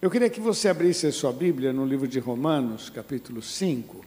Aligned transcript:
Eu 0.00 0.08
queria 0.08 0.30
que 0.30 0.38
você 0.38 0.68
abrisse 0.68 1.08
a 1.08 1.12
sua 1.12 1.32
Bíblia 1.32 1.72
no 1.72 1.84
livro 1.84 2.06
de 2.06 2.20
Romanos, 2.20 2.88
capítulo 2.88 3.42
5. 3.42 4.04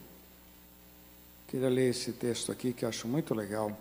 Queria 1.46 1.68
ler 1.68 1.90
esse 1.90 2.12
texto 2.12 2.50
aqui 2.50 2.72
que 2.72 2.86
eu 2.86 2.88
acho 2.88 3.06
muito 3.06 3.34
legal. 3.34 3.78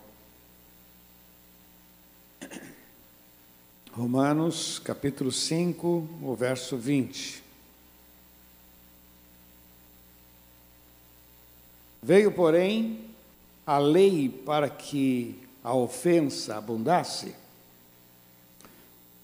Romanos, 3.94 4.78
capítulo 4.80 5.32
5, 5.32 5.88
o 6.22 6.36
verso 6.36 6.76
20. 6.76 7.42
Veio, 12.04 12.34
porém, 12.34 13.06
a 13.66 13.78
lei 13.78 14.28
para 14.28 14.70
que 14.70 15.40
a 15.64 15.74
ofensa 15.74 16.58
abundasse. 16.58 17.34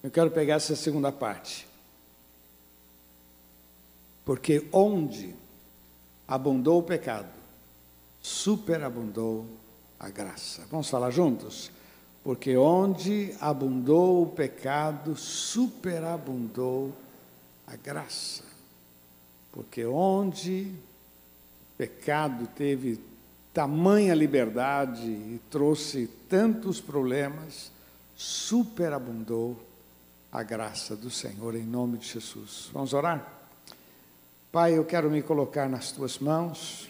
Eu 0.02 0.10
quero 0.10 0.30
pegar 0.30 0.54
essa 0.54 0.74
segunda 0.74 1.12
parte. 1.12 1.67
Porque 4.28 4.68
onde 4.72 5.34
abundou 6.28 6.80
o 6.80 6.82
pecado, 6.82 7.30
superabundou 8.20 9.46
a 9.98 10.10
graça. 10.10 10.66
Vamos 10.70 10.90
falar 10.90 11.10
juntos? 11.10 11.70
Porque 12.22 12.54
onde 12.54 13.34
abundou 13.40 14.24
o 14.24 14.26
pecado, 14.26 15.16
superabundou 15.16 16.92
a 17.66 17.74
graça. 17.76 18.44
Porque 19.50 19.86
onde 19.86 20.74
o 21.72 21.78
pecado 21.78 22.46
teve 22.48 23.00
tamanha 23.54 24.14
liberdade 24.14 25.06
e 25.06 25.40
trouxe 25.50 26.06
tantos 26.28 26.82
problemas, 26.82 27.72
superabundou 28.14 29.58
a 30.30 30.42
graça 30.42 30.94
do 30.94 31.10
Senhor 31.10 31.54
em 31.54 31.64
nome 31.64 31.96
de 31.96 32.08
Jesus. 32.08 32.68
Vamos 32.74 32.92
orar? 32.92 33.37
Pai, 34.50 34.78
eu 34.78 34.84
quero 34.84 35.10
me 35.10 35.20
colocar 35.20 35.68
nas 35.68 35.92
tuas 35.92 36.18
mãos, 36.18 36.88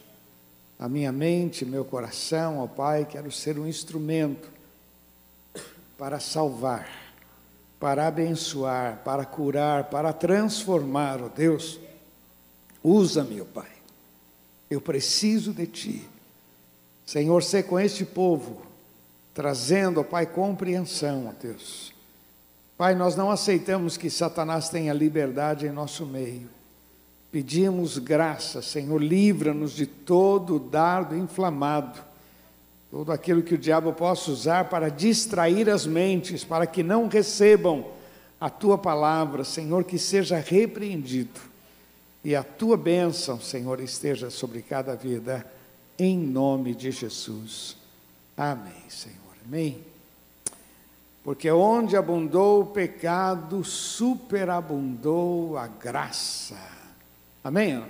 a 0.78 0.88
minha 0.88 1.10
mente, 1.10 1.64
meu 1.64 1.84
coração, 1.84 2.60
ó 2.60 2.68
Pai, 2.68 3.04
quero 3.04 3.32
ser 3.32 3.58
um 3.58 3.66
instrumento 3.66 4.48
para 5.98 6.20
salvar, 6.20 6.88
para 7.80 8.06
abençoar, 8.06 9.02
para 9.04 9.24
curar, 9.24 9.90
para 9.90 10.12
transformar, 10.12 11.20
ó 11.20 11.28
Deus. 11.28 11.80
Usa-me, 12.82 13.40
ó 13.40 13.44
Pai. 13.44 13.72
Eu 14.70 14.80
preciso 14.80 15.52
de 15.52 15.66
ti. 15.66 16.08
Senhor, 17.04 17.42
ser 17.42 17.64
com 17.64 17.80
este 17.80 18.04
povo, 18.04 18.62
trazendo, 19.34 20.00
ó 20.00 20.04
Pai, 20.04 20.26
compreensão, 20.26 21.26
ó 21.26 21.32
Deus. 21.42 21.92
Pai, 22.76 22.94
nós 22.94 23.16
não 23.16 23.32
aceitamos 23.32 23.96
que 23.96 24.08
Satanás 24.08 24.68
tenha 24.68 24.92
liberdade 24.92 25.66
em 25.66 25.72
nosso 25.72 26.06
meio. 26.06 26.57
Pedimos 27.30 27.98
graça, 27.98 28.62
Senhor, 28.62 29.02
livra-nos 29.02 29.72
de 29.72 29.86
todo 29.86 30.58
dardo 30.58 31.14
inflamado, 31.14 32.00
todo 32.90 33.12
aquilo 33.12 33.42
que 33.42 33.54
o 33.54 33.58
diabo 33.58 33.92
possa 33.92 34.30
usar 34.30 34.70
para 34.70 34.88
distrair 34.88 35.68
as 35.68 35.84
mentes, 35.84 36.42
para 36.42 36.66
que 36.66 36.82
não 36.82 37.06
recebam 37.06 37.86
a 38.40 38.48
tua 38.48 38.78
palavra, 38.78 39.44
Senhor, 39.44 39.84
que 39.84 39.98
seja 39.98 40.38
repreendido. 40.38 41.38
E 42.24 42.34
a 42.34 42.42
tua 42.42 42.78
bênção, 42.78 43.38
Senhor, 43.40 43.78
esteja 43.80 44.30
sobre 44.30 44.62
cada 44.62 44.96
vida, 44.96 45.46
em 45.98 46.18
nome 46.18 46.74
de 46.74 46.90
Jesus. 46.90 47.76
Amém, 48.36 48.88
Senhor. 48.88 49.18
Amém. 49.46 49.84
Porque 51.22 51.50
onde 51.50 51.94
abundou 51.94 52.62
o 52.62 52.66
pecado, 52.66 53.62
superabundou 53.62 55.58
a 55.58 55.66
graça. 55.66 56.77
Amém? 57.48 57.82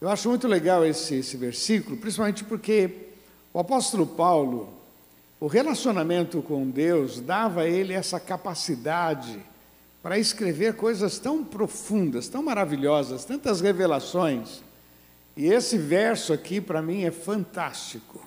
Eu 0.00 0.08
acho 0.08 0.28
muito 0.28 0.46
legal 0.46 0.86
esse, 0.86 1.16
esse 1.16 1.36
versículo, 1.36 1.96
principalmente 1.96 2.44
porque 2.44 3.08
o 3.52 3.58
apóstolo 3.58 4.06
Paulo, 4.06 4.72
o 5.40 5.48
relacionamento 5.48 6.40
com 6.42 6.70
Deus 6.70 7.18
dava 7.18 7.62
a 7.62 7.68
ele 7.68 7.92
essa 7.92 8.20
capacidade 8.20 9.36
para 10.00 10.16
escrever 10.16 10.74
coisas 10.76 11.18
tão 11.18 11.42
profundas, 11.42 12.28
tão 12.28 12.40
maravilhosas, 12.40 13.24
tantas 13.24 13.60
revelações. 13.60 14.62
E 15.36 15.46
esse 15.46 15.76
verso 15.76 16.32
aqui 16.32 16.60
para 16.60 16.80
mim 16.80 17.02
é 17.02 17.10
fantástico, 17.10 18.24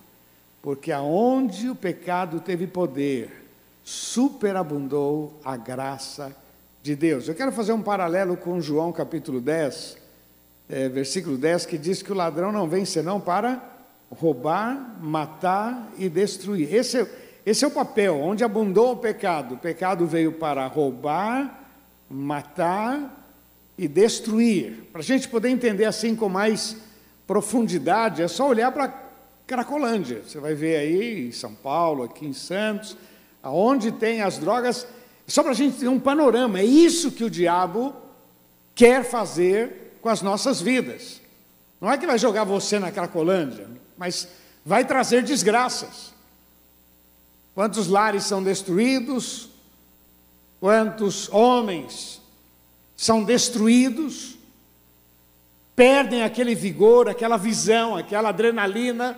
porque 0.61 0.91
aonde 0.91 1.69
o 1.69 1.75
pecado 1.75 2.41
teve 2.41 2.67
poder, 2.67 3.49
superabundou 3.85 5.39
a 5.45 5.55
graça 5.55 6.35
de 6.83 6.93
Deus. 6.93 7.29
Eu 7.29 7.35
quero 7.35 7.53
fazer 7.53 7.71
um 7.71 7.81
paralelo 7.81 8.35
com 8.35 8.59
João 8.59 8.91
capítulo 8.91 9.39
10, 9.39 9.98
é, 10.69 10.87
versículo 10.87 11.37
10, 11.37 11.65
que 11.65 11.77
diz 11.77 12.03
que 12.03 12.11
o 12.11 12.15
ladrão 12.15 12.51
não 12.51 12.69
vem 12.69 12.85
senão 12.85 13.19
para 13.19 13.61
roubar, 14.11 14.97
matar 15.01 15.91
e 15.97 16.07
destruir. 16.07 16.73
Esse 16.73 17.01
é, 17.01 17.07
esse 17.45 17.65
é 17.65 17.67
o 17.67 17.71
papel, 17.71 18.19
onde 18.19 18.43
abundou 18.43 18.91
o 18.91 18.97
pecado. 18.97 19.55
O 19.55 19.57
pecado 19.57 20.05
veio 20.05 20.33
para 20.33 20.65
roubar, 20.67 21.67
matar 22.09 23.25
e 23.77 23.87
destruir. 23.87 24.87
Para 24.91 25.01
a 25.01 25.03
gente 25.03 25.27
poder 25.27 25.49
entender 25.49 25.85
assim 25.85 26.15
com 26.15 26.29
mais 26.29 26.77
profundidade, 27.25 28.21
é 28.21 28.27
só 28.27 28.47
olhar 28.47 28.71
para 28.71 28.93
Cracolândia. 29.47 30.21
Você 30.25 30.39
vai 30.39 30.53
ver 30.53 30.75
aí 30.77 31.27
em 31.27 31.31
São 31.31 31.55
Paulo, 31.55 32.03
aqui 32.03 32.27
em 32.27 32.33
Santos, 32.33 32.95
aonde 33.41 33.91
tem 33.91 34.21
as 34.21 34.37
drogas, 34.37 34.85
só 35.25 35.41
para 35.41 35.51
a 35.51 35.55
gente 35.55 35.79
ter 35.79 35.87
um 35.87 35.99
panorama. 35.99 36.59
É 36.59 36.65
isso 36.65 37.11
que 37.11 37.23
o 37.23 37.29
diabo 37.29 37.95
quer 38.75 39.03
fazer 39.03 39.88
com 40.01 40.09
as 40.09 40.21
nossas 40.21 40.61
vidas. 40.61 41.21
Não 41.79 41.91
é 41.91 41.97
que 41.97 42.07
vai 42.07 42.17
jogar 42.17 42.43
você 42.43 42.79
na 42.79 42.91
Cracolândia, 42.91 43.67
mas 43.97 44.27
vai 44.65 44.85
trazer 44.85 45.23
desgraças. 45.23 46.13
Quantos 47.55 47.87
lares 47.87 48.23
são 48.23 48.43
destruídos, 48.43 49.49
quantos 50.59 51.29
homens 51.29 52.21
são 52.95 53.23
destruídos, 53.23 54.37
perdem 55.75 56.23
aquele 56.23 56.53
vigor, 56.53 57.07
aquela 57.07 57.37
visão, 57.37 57.95
aquela 57.95 58.29
adrenalina, 58.29 59.17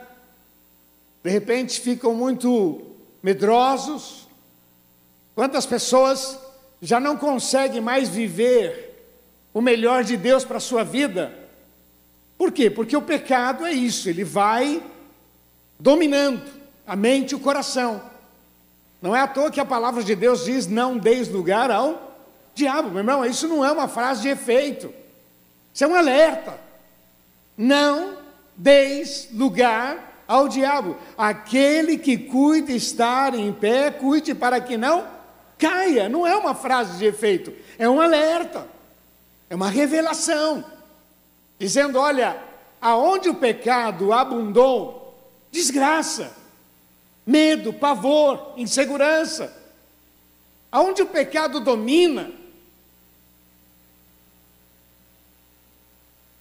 de 1.23 1.29
repente 1.29 1.79
ficam 1.79 2.13
muito 2.13 2.81
medrosos. 3.21 4.27
Quantas 5.33 5.65
pessoas 5.65 6.37
já 6.81 6.99
não 6.99 7.17
conseguem 7.17 7.81
mais 7.81 8.09
viver 8.09 8.90
o 9.53 9.61
melhor 9.61 10.03
de 10.03 10.15
Deus 10.17 10.43
para 10.43 10.57
a 10.57 10.61
sua 10.61 10.83
vida. 10.83 11.33
Por 12.37 12.51
quê? 12.51 12.69
Porque 12.69 12.95
o 12.95 13.01
pecado 13.01 13.65
é 13.65 13.71
isso, 13.71 14.09
ele 14.09 14.23
vai 14.23 14.81
dominando 15.79 16.41
a 16.85 16.95
mente 16.95 17.31
e 17.31 17.35
o 17.35 17.39
coração. 17.39 18.01
Não 19.01 19.15
é 19.15 19.21
à 19.21 19.27
toa 19.27 19.51
que 19.51 19.59
a 19.59 19.65
palavra 19.65 20.03
de 20.03 20.15
Deus 20.15 20.45
diz: 20.45 20.67
não 20.67 20.97
deis 20.97 21.27
lugar 21.27 21.71
ao 21.71 22.17
diabo. 22.53 22.89
Meu 22.89 22.99
irmão, 22.99 23.25
isso 23.25 23.47
não 23.47 23.65
é 23.65 23.71
uma 23.71 23.87
frase 23.87 24.21
de 24.21 24.29
efeito, 24.29 24.93
isso 25.73 25.83
é 25.83 25.87
um 25.87 25.95
alerta. 25.95 26.59
Não 27.57 28.17
deis 28.55 29.27
lugar 29.33 30.23
ao 30.27 30.47
diabo. 30.47 30.95
Aquele 31.17 31.97
que 31.97 32.17
cuida 32.17 32.71
estar 32.71 33.33
em 33.33 33.51
pé, 33.51 33.91
cuide 33.91 34.33
para 34.33 34.61
que 34.61 34.77
não 34.77 35.05
caia. 35.57 36.07
Não 36.07 36.25
é 36.25 36.35
uma 36.35 36.55
frase 36.55 36.97
de 36.97 37.05
efeito, 37.05 37.53
é 37.77 37.89
um 37.89 37.99
alerta. 37.99 38.67
É 39.51 39.55
uma 39.55 39.69
revelação, 39.69 40.63
dizendo: 41.59 41.99
olha, 41.99 42.41
aonde 42.79 43.27
o 43.27 43.35
pecado 43.35 44.13
abundou, 44.13 45.13
desgraça, 45.51 46.33
medo, 47.25 47.73
pavor, 47.73 48.53
insegurança. 48.55 49.53
Aonde 50.71 51.01
o 51.01 51.05
pecado 51.05 51.59
domina, 51.59 52.31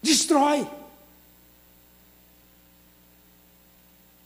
destrói. 0.01 0.65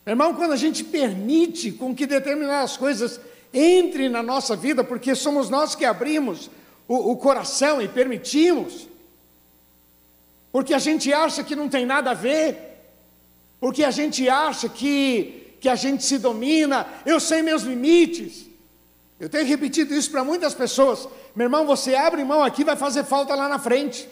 Irmão, 0.07 0.35
quando 0.35 0.53
a 0.53 0.59
gente 0.59 0.85
permite 0.85 1.73
com 1.73 1.95
que 1.95 2.05
determinadas 2.05 2.77
coisas 2.77 3.19
entrem 3.51 4.11
na 4.11 4.23
nossa 4.23 4.55
vida, 4.55 4.85
porque 4.85 5.15
somos 5.15 5.49
nós 5.49 5.75
que 5.75 5.87
abrimos 5.87 6.51
o, 6.87 7.13
o 7.13 7.17
coração 7.17 7.81
e 7.81 7.89
permitimos, 7.89 8.89
porque 10.53 10.75
a 10.75 10.79
gente 10.79 11.13
acha 11.13 11.43
que 11.43 11.57
não 11.57 11.69
tem 11.69 11.85
nada 11.85 12.13
a 12.13 12.15
ver, 12.15 12.57
porque 13.59 13.83
a 13.83 13.91
gente 13.91 14.29
acha 14.29 14.69
que, 14.69 15.57
que 15.61 15.69
a 15.69 15.75
gente 15.75 16.05
se 16.05 16.19
domina, 16.19 16.87
eu 17.05 17.19
sei 17.19 17.43
meus 17.43 17.63
limites. 17.63 18.47
Eu 19.19 19.29
tenho 19.29 19.47
repetido 19.47 19.95
isso 19.95 20.11
para 20.11 20.23
muitas 20.25 20.55
pessoas. 20.55 21.09
Meu 21.35 21.47
irmão, 21.47 21.67
você 21.67 21.95
abre 21.95 22.23
mão 22.25 22.43
aqui, 22.43 22.65
vai 22.65 22.77
fazer 22.77 23.05
falta 23.05 23.35
lá 23.35 23.49
na 23.49 23.59
frente. 23.59 24.09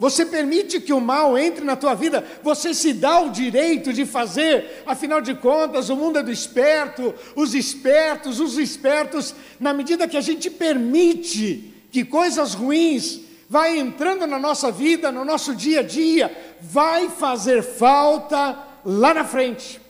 Você 0.00 0.24
permite 0.24 0.80
que 0.80 0.94
o 0.94 1.00
mal 1.00 1.36
entre 1.36 1.62
na 1.62 1.76
tua 1.76 1.92
vida, 1.94 2.26
você 2.42 2.72
se 2.72 2.94
dá 2.94 3.20
o 3.20 3.28
direito 3.28 3.92
de 3.92 4.06
fazer, 4.06 4.82
afinal 4.86 5.20
de 5.20 5.34
contas, 5.34 5.90
o 5.90 5.94
mundo 5.94 6.18
é 6.18 6.22
do 6.22 6.32
esperto, 6.32 7.14
os 7.36 7.54
espertos, 7.54 8.40
os 8.40 8.56
espertos, 8.56 9.34
na 9.60 9.74
medida 9.74 10.08
que 10.08 10.16
a 10.16 10.22
gente 10.22 10.48
permite 10.48 11.74
que 11.92 12.02
coisas 12.02 12.54
ruins 12.54 13.20
vai 13.46 13.78
entrando 13.78 14.26
na 14.26 14.38
nossa 14.38 14.72
vida, 14.72 15.12
no 15.12 15.22
nosso 15.22 15.54
dia 15.54 15.80
a 15.80 15.82
dia, 15.82 16.34
vai 16.62 17.10
fazer 17.10 17.62
falta 17.62 18.58
lá 18.82 19.12
na 19.12 19.24
frente. 19.24 19.82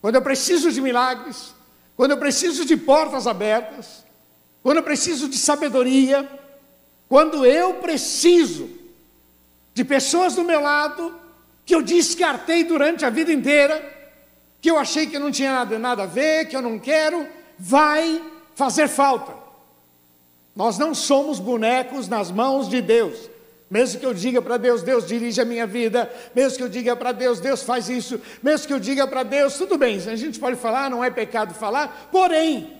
Quando 0.00 0.14
eu 0.14 0.22
preciso 0.22 0.70
de 0.70 0.80
milagres, 0.80 1.52
quando 1.96 2.12
eu 2.12 2.18
preciso 2.18 2.64
de 2.64 2.76
portas 2.76 3.26
abertas, 3.26 4.04
quando 4.62 4.76
eu 4.76 4.82
preciso 4.84 5.28
de 5.28 5.36
sabedoria, 5.36 6.30
quando 7.08 7.44
eu 7.44 7.74
preciso 7.74 8.77
de 9.78 9.84
pessoas 9.84 10.34
do 10.34 10.42
meu 10.42 10.60
lado 10.60 11.14
que 11.64 11.72
eu 11.72 11.80
descartei 11.80 12.64
durante 12.64 13.04
a 13.04 13.10
vida 13.10 13.32
inteira, 13.32 13.80
que 14.60 14.68
eu 14.68 14.76
achei 14.76 15.06
que 15.06 15.20
não 15.20 15.30
tinha 15.30 15.52
nada, 15.52 15.78
nada 15.78 16.02
a 16.02 16.06
ver, 16.06 16.48
que 16.48 16.56
eu 16.56 16.60
não 16.60 16.80
quero, 16.80 17.24
vai 17.56 18.20
fazer 18.56 18.88
falta. 18.88 19.32
Nós 20.56 20.78
não 20.78 20.96
somos 20.96 21.38
bonecos 21.38 22.08
nas 22.08 22.28
mãos 22.28 22.68
de 22.68 22.82
Deus. 22.82 23.30
Mesmo 23.70 24.00
que 24.00 24.06
eu 24.06 24.12
diga 24.12 24.42
para 24.42 24.56
Deus, 24.56 24.82
Deus 24.82 25.06
dirige 25.06 25.40
a 25.40 25.44
minha 25.44 25.64
vida, 25.64 26.12
mesmo 26.34 26.58
que 26.58 26.64
eu 26.64 26.68
diga 26.68 26.96
para 26.96 27.12
Deus, 27.12 27.38
Deus 27.38 27.62
faz 27.62 27.88
isso, 27.88 28.20
mesmo 28.42 28.66
que 28.66 28.72
eu 28.72 28.80
diga 28.80 29.06
para 29.06 29.22
Deus, 29.22 29.56
tudo 29.56 29.78
bem, 29.78 29.98
a 29.98 30.16
gente 30.16 30.40
pode 30.40 30.56
falar, 30.56 30.90
não 30.90 31.04
é 31.04 31.10
pecado 31.10 31.54
falar, 31.54 32.08
porém, 32.10 32.72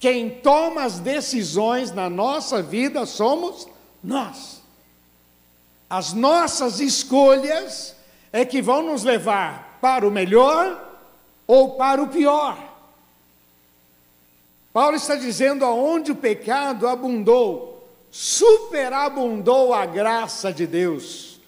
quem 0.00 0.30
toma 0.30 0.82
as 0.82 0.98
decisões 0.98 1.92
na 1.92 2.10
nossa 2.10 2.60
vida 2.60 3.06
somos 3.06 3.68
nós. 4.02 4.63
As 5.94 6.12
nossas 6.12 6.80
escolhas 6.80 7.94
é 8.32 8.44
que 8.44 8.60
vão 8.60 8.82
nos 8.82 9.04
levar 9.04 9.78
para 9.80 10.04
o 10.04 10.10
melhor 10.10 10.92
ou 11.46 11.76
para 11.76 12.02
o 12.02 12.08
pior. 12.08 12.58
Paulo 14.72 14.96
está 14.96 15.14
dizendo: 15.14 15.64
aonde 15.64 16.10
o 16.10 16.16
pecado 16.16 16.88
abundou, 16.88 17.88
superabundou 18.10 19.72
a 19.72 19.86
graça 19.86 20.52
de 20.52 20.66
Deus. 20.66 21.40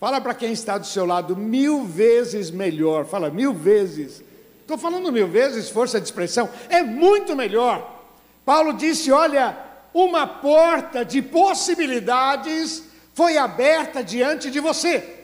Fala 0.00 0.20
para 0.20 0.34
quem 0.34 0.50
está 0.50 0.78
do 0.78 0.86
seu 0.88 1.06
lado, 1.06 1.36
mil 1.36 1.84
vezes 1.84 2.50
melhor. 2.50 3.06
Fala, 3.06 3.30
mil 3.30 3.52
vezes. 3.52 4.20
Estou 4.62 4.76
falando 4.76 5.12
mil 5.12 5.28
vezes, 5.28 5.70
força 5.70 6.00
de 6.00 6.06
expressão. 6.06 6.50
É 6.68 6.82
muito 6.82 7.36
melhor. 7.36 8.02
Paulo 8.44 8.72
disse: 8.72 9.12
olha, 9.12 9.56
uma 9.94 10.26
porta 10.26 11.04
de 11.04 11.22
possibilidades 11.22 12.90
foi 13.14 13.36
aberta 13.36 14.02
diante 14.02 14.50
de 14.50 14.60
você. 14.60 15.22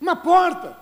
Uma 0.00 0.16
porta. 0.16 0.76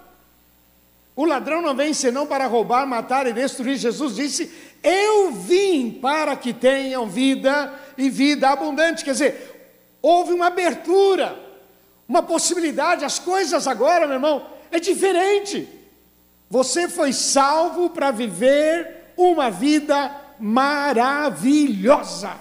O 1.17 1.25
ladrão 1.25 1.63
não 1.63 1.75
vem 1.75 1.95
senão 1.95 2.27
para 2.27 2.47
roubar, 2.47 2.87
matar 2.87 3.27
e 3.27 3.33
destruir. 3.33 3.77
Jesus 3.77 4.17
disse: 4.17 4.53
Eu 4.83 5.31
vim 5.33 5.91
para 5.91 6.35
que 6.37 6.53
tenham 6.53 7.09
vida 7.09 7.73
e 7.97 8.11
vida 8.11 8.51
abundante. 8.51 9.05
Quer 9.05 9.13
dizer, 9.13 9.55
houve 10.03 10.33
uma 10.33 10.49
abertura, 10.49 11.39
uma 12.09 12.23
possibilidade. 12.23 13.05
As 13.05 13.19
coisas 13.19 13.69
agora, 13.69 14.07
meu 14.07 14.17
irmão, 14.17 14.47
é 14.71 14.81
diferente. 14.81 15.69
Você 16.51 16.89
foi 16.89 17.13
salvo 17.13 17.91
para 17.91 18.11
viver 18.11 19.13
uma 19.17 19.51
vida 19.51 20.11
maravilhosa. 20.39 22.33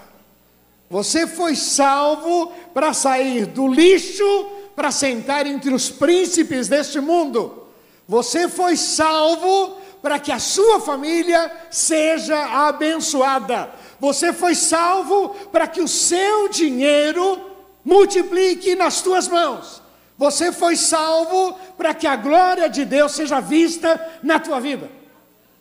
Você 0.93 1.25
foi 1.25 1.55
salvo 1.55 2.51
para 2.71 2.93
sair 2.93 3.47
do 3.47 3.67
lixo, 3.67 4.45
para 4.75 4.91
sentar 4.91 5.47
entre 5.47 5.73
os 5.73 5.89
príncipes 5.89 6.67
deste 6.67 6.99
mundo. 6.99 7.65
Você 8.07 8.47
foi 8.47 8.77
salvo 8.77 9.75
para 10.03 10.19
que 10.19 10.31
a 10.31 10.37
sua 10.37 10.79
família 10.79 11.51
seja 11.71 12.67
abençoada. 12.67 13.71
Você 13.99 14.31
foi 14.31 14.53
salvo 14.53 15.29
para 15.51 15.65
que 15.65 15.81
o 15.81 15.87
seu 15.87 16.47
dinheiro 16.47 17.41
multiplique 17.83 18.75
nas 18.75 19.01
tuas 19.01 19.27
mãos. 19.27 19.81
Você 20.15 20.51
foi 20.51 20.75
salvo 20.75 21.57
para 21.75 21.95
que 21.95 22.05
a 22.05 22.15
glória 22.15 22.69
de 22.69 22.85
Deus 22.85 23.13
seja 23.13 23.39
vista 23.39 23.99
na 24.21 24.39
tua 24.39 24.59
vida. 24.59 24.91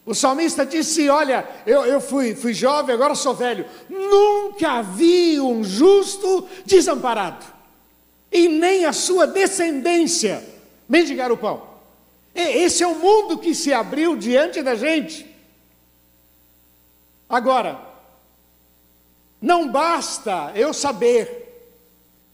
O 0.05 0.15
salmista 0.15 0.67
disse: 0.67 1.09
Olha, 1.09 1.49
eu, 1.65 1.85
eu 1.85 2.01
fui, 2.01 2.35
fui 2.35 2.53
jovem, 2.53 2.95
agora 2.95 3.15
sou 3.15 3.35
velho. 3.35 3.65
Nunca 3.89 4.83
vi 4.83 5.41
um 5.41 5.63
justo 5.63 6.49
desamparado, 6.67 7.45
e 8.31 8.49
nem 8.49 8.85
a 8.85 8.93
sua 8.93 9.27
descendência 9.27 10.43
mendigar 10.89 11.31
o 11.31 11.37
pão. 11.37 11.71
Esse 12.35 12.83
é 12.83 12.87
o 12.87 12.99
mundo 12.99 13.39
que 13.39 13.55
se 13.55 13.73
abriu 13.73 14.17
diante 14.17 14.63
da 14.63 14.75
gente. 14.75 15.27
Agora, 17.29 17.79
não 19.41 19.69
basta 19.69 20.53
eu 20.55 20.73
saber, 20.73 21.71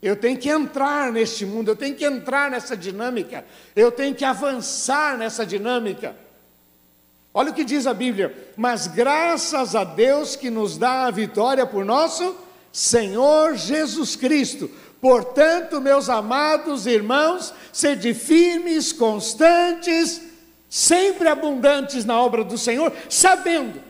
eu 0.00 0.16
tenho 0.16 0.38
que 0.38 0.48
entrar 0.48 1.12
neste 1.12 1.44
mundo, 1.44 1.70
eu 1.70 1.76
tenho 1.76 1.94
que 1.94 2.04
entrar 2.04 2.50
nessa 2.50 2.76
dinâmica, 2.76 3.44
eu 3.74 3.90
tenho 3.90 4.14
que 4.14 4.24
avançar 4.24 5.18
nessa 5.18 5.44
dinâmica. 5.44 6.16
Olha 7.32 7.50
o 7.50 7.54
que 7.54 7.64
diz 7.64 7.86
a 7.86 7.94
Bíblia: 7.94 8.52
mas 8.56 8.86
graças 8.86 9.74
a 9.74 9.84
Deus 9.84 10.36
que 10.36 10.50
nos 10.50 10.76
dá 10.76 11.06
a 11.06 11.10
vitória 11.10 11.66
por 11.66 11.84
nosso 11.84 12.36
Senhor 12.72 13.56
Jesus 13.56 14.16
Cristo. 14.16 14.70
Portanto, 15.00 15.80
meus 15.80 16.08
amados 16.08 16.86
irmãos, 16.86 17.54
sede 17.72 18.12
firmes, 18.12 18.92
constantes, 18.92 20.20
sempre 20.68 21.28
abundantes 21.28 22.04
na 22.04 22.20
obra 22.20 22.42
do 22.42 22.58
Senhor, 22.58 22.92
sabendo 23.08 23.80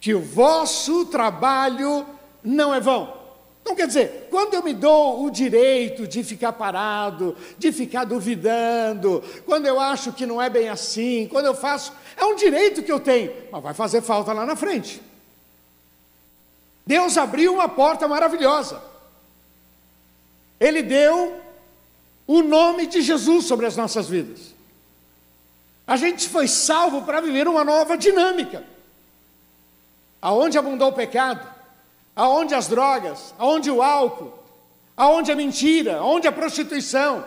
que 0.00 0.14
o 0.14 0.20
vosso 0.20 1.04
trabalho 1.06 2.06
não 2.42 2.74
é 2.74 2.80
vão. 2.80 3.21
Então, 3.62 3.76
quer 3.76 3.86
dizer, 3.86 4.26
quando 4.28 4.54
eu 4.54 4.62
me 4.62 4.74
dou 4.74 5.24
o 5.24 5.30
direito 5.30 6.06
de 6.06 6.24
ficar 6.24 6.52
parado, 6.52 7.36
de 7.56 7.70
ficar 7.70 8.04
duvidando, 8.04 9.22
quando 9.46 9.66
eu 9.66 9.78
acho 9.78 10.12
que 10.12 10.26
não 10.26 10.42
é 10.42 10.50
bem 10.50 10.68
assim, 10.68 11.28
quando 11.30 11.46
eu 11.46 11.54
faço, 11.54 11.92
é 12.16 12.24
um 12.24 12.34
direito 12.34 12.82
que 12.82 12.90
eu 12.90 12.98
tenho, 12.98 13.32
mas 13.52 13.62
vai 13.62 13.72
fazer 13.72 14.02
falta 14.02 14.32
lá 14.32 14.44
na 14.44 14.56
frente. 14.56 15.00
Deus 16.84 17.16
abriu 17.16 17.54
uma 17.54 17.68
porta 17.68 18.08
maravilhosa. 18.08 18.82
Ele 20.58 20.82
deu 20.82 21.40
o 22.26 22.42
nome 22.42 22.86
de 22.86 23.00
Jesus 23.00 23.46
sobre 23.46 23.66
as 23.66 23.76
nossas 23.76 24.08
vidas. 24.08 24.52
A 25.86 25.96
gente 25.96 26.28
foi 26.28 26.48
salvo 26.48 27.02
para 27.02 27.20
viver 27.20 27.46
uma 27.46 27.64
nova 27.64 27.96
dinâmica. 27.96 28.64
Aonde 30.20 30.58
abundou 30.58 30.88
o 30.88 30.92
pecado, 30.92 31.46
aonde 32.14 32.54
as 32.54 32.68
drogas, 32.68 33.34
aonde 33.38 33.70
o 33.70 33.82
álcool, 33.82 34.32
aonde 34.96 35.32
a 35.32 35.36
mentira, 35.36 35.98
aonde 35.98 36.28
a 36.28 36.32
prostituição, 36.32 37.24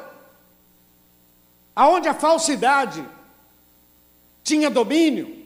aonde 1.76 2.08
a 2.08 2.14
falsidade 2.14 3.04
tinha 4.44 4.70
domínio, 4.70 5.46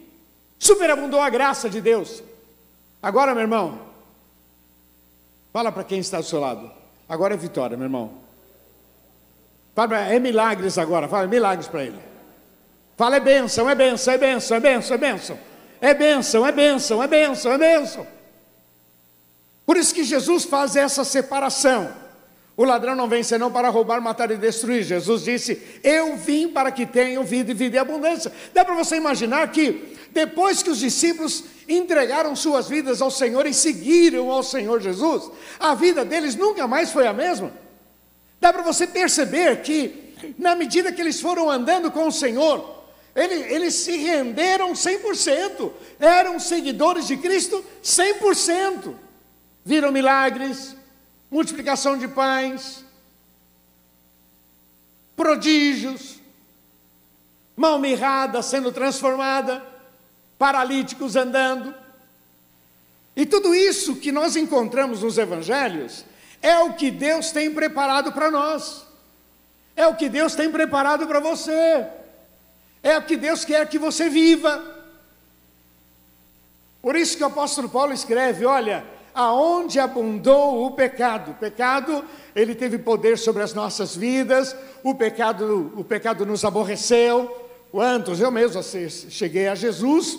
superabundou 0.58 1.20
a 1.20 1.30
graça 1.30 1.68
de 1.68 1.80
Deus. 1.80 2.22
Agora, 3.02 3.32
meu 3.32 3.42
irmão, 3.42 3.80
fala 5.52 5.72
para 5.72 5.84
quem 5.84 6.00
está 6.00 6.18
do 6.18 6.24
seu 6.24 6.38
lado. 6.38 6.70
Agora 7.08 7.34
é 7.34 7.36
vitória, 7.36 7.76
meu 7.76 7.86
irmão. 7.86 8.12
Fala, 9.74 9.98
é 10.00 10.18
milagres 10.18 10.76
agora, 10.76 11.08
fala 11.08 11.26
milagres 11.26 11.66
para 11.66 11.84
ele. 11.84 11.98
Fala, 12.96 13.16
é 13.16 13.20
bênção, 13.20 13.68
é 13.68 13.74
bênção, 13.74 14.12
é 14.12 14.18
bênção, 14.18 14.56
é 14.56 14.60
bênção, 14.60 14.94
é 14.94 14.98
bênção. 14.98 15.38
É 15.80 15.94
bênção, 15.94 16.46
é 16.46 16.52
bênção, 16.52 17.02
é 17.02 17.08
bênção, 17.08 17.52
é 17.52 17.58
bênção. 17.58 18.06
Por 19.64 19.76
isso 19.76 19.94
que 19.94 20.04
Jesus 20.04 20.44
faz 20.44 20.76
essa 20.76 21.04
separação. 21.04 21.92
O 22.56 22.64
ladrão 22.64 22.94
não 22.94 23.08
vem 23.08 23.22
senão 23.22 23.50
para 23.50 23.70
roubar, 23.70 24.02
matar 24.02 24.30
e 24.30 24.36
destruir. 24.36 24.82
Jesus 24.82 25.24
disse: 25.24 25.62
Eu 25.82 26.16
vim 26.16 26.48
para 26.48 26.70
que 26.70 26.84
tenham 26.84 27.24
vida 27.24 27.52
e 27.52 27.54
vida 27.54 27.76
em 27.76 27.80
abundância. 27.80 28.30
Dá 28.52 28.64
para 28.64 28.74
você 28.74 28.96
imaginar 28.96 29.50
que, 29.50 29.96
depois 30.10 30.62
que 30.62 30.68
os 30.68 30.78
discípulos 30.78 31.44
entregaram 31.66 32.36
suas 32.36 32.68
vidas 32.68 33.00
ao 33.00 33.10
Senhor 33.10 33.46
e 33.46 33.54
seguiram 33.54 34.30
ao 34.30 34.42
Senhor 34.42 34.80
Jesus, 34.80 35.30
a 35.58 35.74
vida 35.74 36.04
deles 36.04 36.34
nunca 36.34 36.66
mais 36.66 36.90
foi 36.90 37.06
a 37.06 37.12
mesma. 37.12 37.50
Dá 38.40 38.52
para 38.52 38.62
você 38.62 38.86
perceber 38.86 39.62
que, 39.62 40.34
na 40.38 40.54
medida 40.54 40.92
que 40.92 41.00
eles 41.00 41.20
foram 41.20 41.50
andando 41.50 41.90
com 41.90 42.08
o 42.08 42.12
Senhor, 42.12 42.84
eles, 43.14 43.50
eles 43.50 43.74
se 43.74 43.96
renderam 43.96 44.72
100%, 44.72 45.70
eram 45.98 46.38
seguidores 46.38 47.06
de 47.06 47.16
Cristo 47.16 47.64
100%. 47.82 48.94
Viram 49.64 49.92
milagres, 49.92 50.76
multiplicação 51.30 51.96
de 51.96 52.08
pães, 52.08 52.84
prodígios, 55.16 56.18
mão 57.56 57.78
mirrada 57.78 58.42
sendo 58.42 58.72
transformada 58.72 59.62
paralíticos 60.38 61.14
andando. 61.16 61.74
E 63.14 63.26
tudo 63.26 63.54
isso 63.54 63.96
que 63.96 64.10
nós 64.10 64.34
encontramos 64.34 65.02
nos 65.02 65.18
evangelhos 65.18 66.04
é 66.40 66.58
o 66.60 66.72
que 66.72 66.90
Deus 66.90 67.30
tem 67.30 67.52
preparado 67.52 68.12
para 68.12 68.30
nós. 68.30 68.86
É 69.76 69.86
o 69.86 69.94
que 69.94 70.08
Deus 70.08 70.34
tem 70.34 70.50
preparado 70.50 71.06
para 71.06 71.20
você. 71.20 71.86
É 72.82 72.96
o 72.96 73.02
que 73.02 73.16
Deus 73.16 73.44
quer 73.44 73.68
que 73.68 73.78
você 73.78 74.08
viva. 74.08 74.64
Por 76.80 76.96
isso 76.96 77.16
que 77.16 77.22
o 77.22 77.26
apóstolo 77.26 77.68
Paulo 77.68 77.92
escreve: 77.92 78.46
olha, 78.46 78.84
aonde 79.14 79.78
abundou 79.78 80.66
o 80.66 80.70
pecado. 80.72 81.32
O 81.32 81.34
pecado, 81.34 82.04
ele 82.34 82.54
teve 82.54 82.78
poder 82.78 83.18
sobre 83.18 83.42
as 83.42 83.54
nossas 83.54 83.96
vidas, 83.96 84.56
o 84.82 84.94
pecado, 84.94 85.72
o 85.76 85.84
pecado 85.84 86.24
nos 86.24 86.44
aborreceu. 86.44 87.48
Quantos? 87.70 88.20
Eu 88.20 88.30
mesmo 88.30 88.60
cheguei 88.62 89.48
a 89.48 89.54
Jesus, 89.54 90.18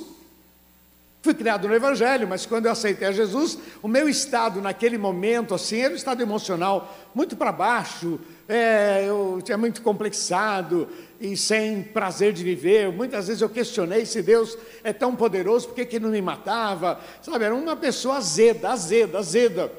fui 1.21 1.33
criado 1.35 1.67
no 1.67 1.75
Evangelho, 1.75 2.27
mas 2.27 2.45
quando 2.45 2.65
eu 2.65 2.71
aceitei 2.71 3.07
a 3.07 3.11
Jesus, 3.11 3.57
o 3.81 3.87
meu 3.87 4.09
estado 4.09 4.59
naquele 4.59 4.97
momento, 4.97 5.53
assim, 5.53 5.79
era 5.79 5.93
um 5.93 5.95
estado 5.95 6.21
emocional 6.21 6.97
muito 7.13 7.35
para 7.35 7.51
baixo, 7.51 8.19
é, 8.49 9.05
eu 9.07 9.39
tinha 9.43 9.57
muito 9.57 9.81
complexado 9.83 10.87
e 11.19 11.37
sem 11.37 11.83
prazer 11.83 12.33
de 12.33 12.43
viver. 12.43 12.91
Muitas 12.91 13.27
vezes 13.27 13.41
eu 13.41 13.49
questionei 13.49 14.05
se 14.05 14.21
Deus 14.21 14.57
é 14.83 14.91
tão 14.91 15.15
poderoso, 15.15 15.67
por 15.67 15.75
que, 15.75 15.85
que 15.85 15.99
não 15.99 16.09
me 16.09 16.21
matava? 16.21 16.99
Sabe, 17.21 17.45
era 17.45 17.53
uma 17.53 17.75
pessoa 17.75 18.17
azeda, 18.17 18.69
azeda, 18.69 19.19
azeda. 19.19 19.71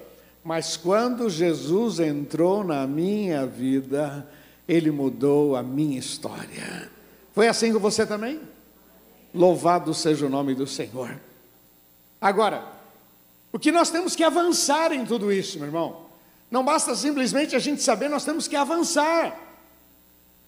Mas 0.45 0.77
quando 0.77 1.29
Jesus 1.29 1.99
entrou 1.99 2.63
na 2.63 2.87
minha 2.87 3.47
vida, 3.47 4.29
ele 4.69 4.91
mudou 4.91 5.57
a 5.57 5.63
minha 5.63 5.99
história. 5.99 6.89
Foi 7.33 7.49
assim 7.49 7.73
com 7.73 7.79
você 7.81 8.07
também? 8.07 8.41
Louvado 9.35 9.93
seja 9.93 10.27
o 10.27 10.29
nome 10.29 10.55
do 10.55 10.67
Senhor. 10.67 11.19
Agora, 12.23 12.63
o 13.53 13.59
que 13.59 13.73
nós 13.73 13.91
temos 13.91 14.15
que 14.15 14.23
avançar 14.23 14.93
em 14.93 15.05
tudo 15.05 15.33
isso, 15.33 15.59
meu 15.59 15.67
irmão? 15.67 16.07
Não 16.49 16.65
basta 16.65 16.95
simplesmente 16.95 17.57
a 17.57 17.59
gente 17.59 17.83
saber, 17.83 18.09
nós 18.09 18.25
temos 18.25 18.47
que 18.47 18.55
avançar. 18.55 19.37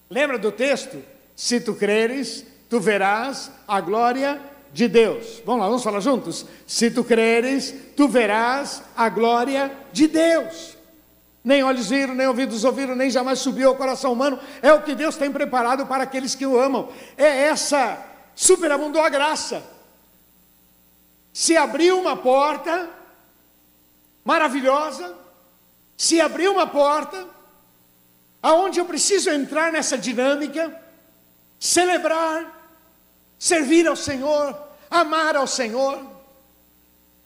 Lembra 0.09 0.39
do 0.39 0.53
texto? 0.53 1.03
Se 1.35 1.59
tu 1.59 1.75
creres, 1.75 2.45
tu 2.69 2.79
verás 2.79 3.51
a 3.67 3.81
glória 3.81 4.39
de 4.71 4.87
Deus. 4.87 5.41
Vamos 5.45 5.61
lá, 5.61 5.67
vamos 5.67 5.83
falar 5.83 5.99
juntos? 5.99 6.45
Se 6.65 6.89
tu 6.89 7.03
creres, 7.03 7.75
tu 7.97 8.07
verás 8.07 8.81
a 8.95 9.09
glória 9.09 9.69
de 9.91 10.07
Deus. 10.07 10.77
Nem 11.43 11.61
olhos 11.61 11.89
viram, 11.89 12.15
nem 12.15 12.27
ouvidos 12.27 12.63
ouviram, 12.63 12.95
nem 12.95 13.09
jamais 13.09 13.39
subiu 13.39 13.69
ao 13.69 13.75
coração 13.75 14.13
humano. 14.13 14.39
É 14.61 14.73
o 14.73 14.81
que 14.81 14.95
Deus 14.95 15.17
tem 15.17 15.29
preparado 15.29 15.85
para 15.85 16.03
aqueles 16.03 16.35
que 16.35 16.45
o 16.45 16.57
amam. 16.57 16.89
É 17.17 17.47
essa 17.47 18.01
superabundou 18.33 19.01
a 19.01 19.09
graça. 19.09 19.74
Se 21.35 21.57
abriu 21.57 21.99
uma 21.99 22.15
porta 22.15 22.89
maravilhosa, 24.23 25.13
se 25.97 26.21
abriu 26.21 26.53
uma 26.53 26.65
porta 26.65 27.27
aonde 28.41 28.79
eu 28.79 28.85
preciso 28.85 29.29
entrar 29.29 29.69
nessa 29.69 29.97
dinâmica, 29.97 30.73
celebrar, 31.59 32.73
servir 33.37 33.85
ao 33.85 33.97
Senhor, 33.97 34.57
amar 34.89 35.35
ao 35.35 35.45
Senhor. 35.45 35.99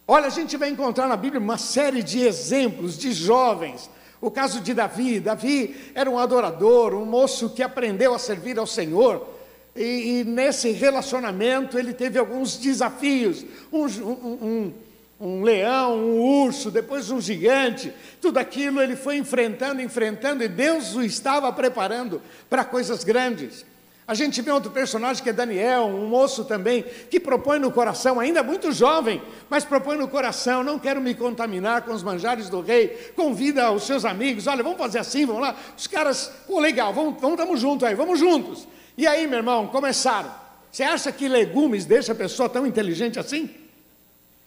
Olha, 0.08 0.26
a 0.26 0.32
gente 0.32 0.58
vai 0.58 0.70
encontrar 0.70 1.08
na 1.08 1.16
Bíblia 1.16 1.40
uma 1.40 1.60
série 1.60 2.02
de 2.02 2.26
exemplos 2.26 2.98
de 2.98 3.14
jovens. 3.14 3.92
O 4.20 4.32
caso 4.32 4.60
de 4.60 4.74
Davi: 4.74 5.20
Davi 5.20 5.92
era 5.94 6.10
um 6.10 6.18
adorador, 6.18 6.96
um 6.96 7.06
moço 7.06 7.52
que 7.52 7.62
aprendeu 7.62 8.16
a 8.16 8.18
servir 8.18 8.58
ao 8.58 8.66
Senhor. 8.66 9.39
E, 9.76 10.20
e 10.20 10.24
nesse 10.24 10.72
relacionamento 10.72 11.78
ele 11.78 11.94
teve 11.94 12.18
alguns 12.18 12.58
desafios. 12.58 13.46
Um, 13.72 13.86
um, 13.86 14.38
um, 14.42 14.74
um 15.20 15.44
leão, 15.44 15.98
um 15.98 16.20
urso, 16.20 16.72
depois 16.72 17.12
um 17.12 17.20
gigante, 17.20 17.94
tudo 18.22 18.38
aquilo 18.38 18.82
ele 18.82 18.96
foi 18.96 19.18
enfrentando, 19.18 19.82
enfrentando, 19.82 20.44
e 20.44 20.48
Deus 20.48 20.96
o 20.96 21.04
estava 21.04 21.52
preparando 21.52 22.22
para 22.50 22.64
coisas 22.64 23.04
grandes. 23.04 23.66
A 24.08 24.16
gente 24.16 24.42
vê 24.42 24.50
outro 24.50 24.72
personagem 24.72 25.22
que 25.22 25.30
é 25.30 25.34
Daniel, 25.34 25.84
um 25.84 26.08
moço 26.08 26.44
também, 26.44 26.84
que 27.12 27.20
propõe 27.20 27.60
no 27.60 27.70
coração, 27.70 28.20
ainda 28.20 28.42
muito 28.42 28.72
jovem, 28.72 29.22
mas 29.48 29.64
propõe 29.64 29.98
no 29.98 30.08
coração: 30.08 30.64
não 30.64 30.80
quero 30.80 31.00
me 31.00 31.14
contaminar 31.14 31.84
com 31.84 31.94
os 31.94 32.02
manjares 32.02 32.50
do 32.50 32.60
rei. 32.60 32.88
Convida 33.16 33.72
os 33.72 33.84
seus 33.84 34.06
amigos: 34.06 34.48
olha, 34.48 34.64
vamos 34.64 34.80
fazer 34.80 34.98
assim, 34.98 35.28
vamos 35.28 35.44
lá. 35.44 35.56
Os 35.78 35.86
caras, 35.86 36.32
pô, 36.48 36.60
legal, 36.60 36.92
vamos, 36.92 37.22
vamos, 37.22 37.40
estamos 37.40 37.62
juntos 37.62 37.88
aí, 37.88 37.94
vamos 37.94 38.18
juntos. 38.18 38.68
E 39.00 39.08
aí, 39.08 39.26
meu 39.28 39.38
irmão, 39.38 39.66
começaram. 39.66 40.30
Você 40.70 40.84
acha 40.84 41.10
que 41.10 41.30
legumes 41.30 41.86
deixa 41.86 42.12
a 42.12 42.16
pessoa 42.16 42.50
tão 42.50 42.68
inteligente 42.68 43.18
assim? 43.18 43.50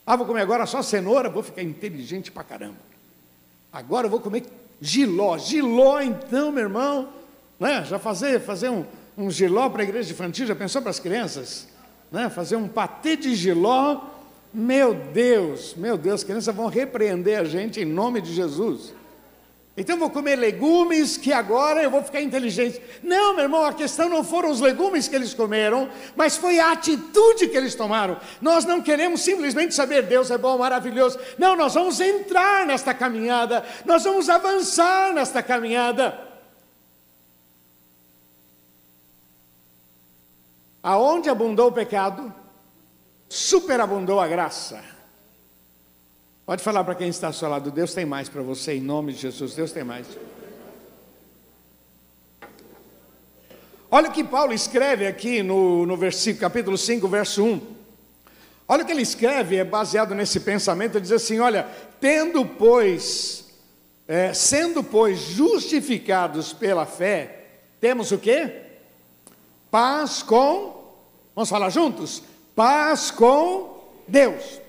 Ah, 0.04 0.14
vou 0.14 0.26
comer 0.26 0.42
agora 0.42 0.66
só 0.66 0.82
cenoura, 0.82 1.30
vou 1.30 1.42
ficar 1.42 1.62
inteligente 1.62 2.30
pra 2.30 2.44
caramba. 2.44 2.76
Agora 3.73 4.09
eu 4.09 4.11
vou 4.11 4.21
comer 4.21 4.44
giló. 4.78 5.38
Giló, 5.38 6.02
então, 6.02 6.52
meu 6.52 6.64
irmão, 6.64 7.09
né? 7.59 7.82
já 7.87 7.99
fazer, 7.99 8.40
fazer 8.40 8.68
um, 8.68 8.85
um 9.16 9.30
giló 9.30 9.71
para 9.71 9.80
a 9.80 9.85
igreja 9.85 10.12
infantil, 10.12 10.47
já 10.47 10.54
pensou 10.54 10.82
para 10.82 10.90
as 10.90 11.00
crianças? 11.00 11.66
Né? 12.11 12.28
Fazer 12.28 12.56
um 12.56 12.68
patê 12.68 13.16
de 13.16 13.35
giló. 13.35 14.02
Meu 14.52 14.92
Deus, 14.92 15.75
meu 15.75 15.97
Deus, 15.97 16.16
as 16.16 16.25
crianças 16.25 16.54
vão 16.54 16.66
repreender 16.66 17.40
a 17.40 17.44
gente 17.44 17.80
em 17.80 17.87
nome 17.87 18.21
de 18.21 18.35
Jesus. 18.35 18.92
Então 19.75 19.99
vou 19.99 20.11
comer 20.11 20.37
legumes 20.37 21.17
que 21.17 21.33
agora 21.33 21.83
eu 21.83 21.91
vou 21.91 22.02
ficar 22.02 22.21
inteligente. 22.21 22.81
Não, 23.02 23.35
meu 23.35 23.45
irmão, 23.45 23.64
a 23.64 23.73
questão 23.73 24.07
não 24.07 24.23
foram 24.23 24.50
os 24.50 24.61
legumes 24.61 25.09
que 25.09 25.17
eles 25.17 25.33
comeram, 25.33 25.88
mas 26.14 26.37
foi 26.37 26.61
a 26.61 26.73
atitude 26.73 27.49
que 27.49 27.57
eles 27.57 27.75
tomaram. 27.75 28.19
Nós 28.41 28.67
não 28.67 28.83
queremos 28.83 29.23
simplesmente 29.23 29.75
saber 29.75 30.02
Deus 30.02 30.31
é 30.31 30.37
bom, 30.37 30.59
maravilhoso. 30.59 31.19
Não, 31.38 31.57
nós 31.57 31.73
vamos 31.73 31.99
entrar 32.00 32.67
nesta 32.67 32.93
caminhada, 32.93 33.64
nós 33.87 34.05
vamos 34.05 34.29
avançar 34.29 35.14
nesta 35.14 35.43
caminhada. 35.43 36.19
Aonde 40.83 41.31
abundou 41.31 41.69
o 41.69 41.73
pecado, 41.73 42.35
superabundou 43.26 44.21
a 44.21 44.29
graça. 44.29 44.85
Pode 46.52 46.62
falar 46.62 46.85
para 46.85 46.94
quem 46.94 47.09
está 47.09 47.28
ao 47.28 47.32
seu 47.32 47.49
lado, 47.49 47.71
Deus 47.71 47.94
tem 47.94 48.04
mais 48.04 48.28
para 48.28 48.42
você, 48.42 48.75
em 48.75 48.80
nome 48.82 49.14
de 49.14 49.21
Jesus, 49.21 49.54
Deus 49.54 49.73
tem 49.73 49.82
mais. 49.82 50.06
Olha 53.90 54.11
o 54.11 54.12
que 54.12 54.23
Paulo 54.23 54.52
escreve 54.52 55.06
aqui 55.06 55.42
no, 55.42 55.87
no 55.87 55.97
versículo, 55.97 56.42
capítulo 56.42 56.76
5, 56.76 57.09
verso 57.09 57.42
1. 57.42 57.61
Olha 58.68 58.82
o 58.82 58.87
que 58.87 58.92
ele 58.92 59.00
escreve, 59.00 59.56
é 59.56 59.64
baseado 59.64 60.14
nesse 60.14 60.40
pensamento, 60.40 60.97
ele 60.97 61.00
diz 61.00 61.12
assim: 61.12 61.38
olha, 61.38 61.66
tendo, 61.99 62.44
pois, 62.44 63.47
é, 64.06 64.35
sendo, 64.35 64.85
pois, 64.85 65.21
justificados 65.21 66.52
pela 66.52 66.85
fé, 66.85 67.47
temos 67.80 68.12
o 68.12 68.18
quê? 68.18 68.61
Paz 69.71 70.23
com, 70.23 70.85
vamos 71.35 71.49
falar 71.49 71.71
juntos? 71.71 72.23
Paz 72.54 73.11
com 73.11 73.88
Deus. 74.06 74.61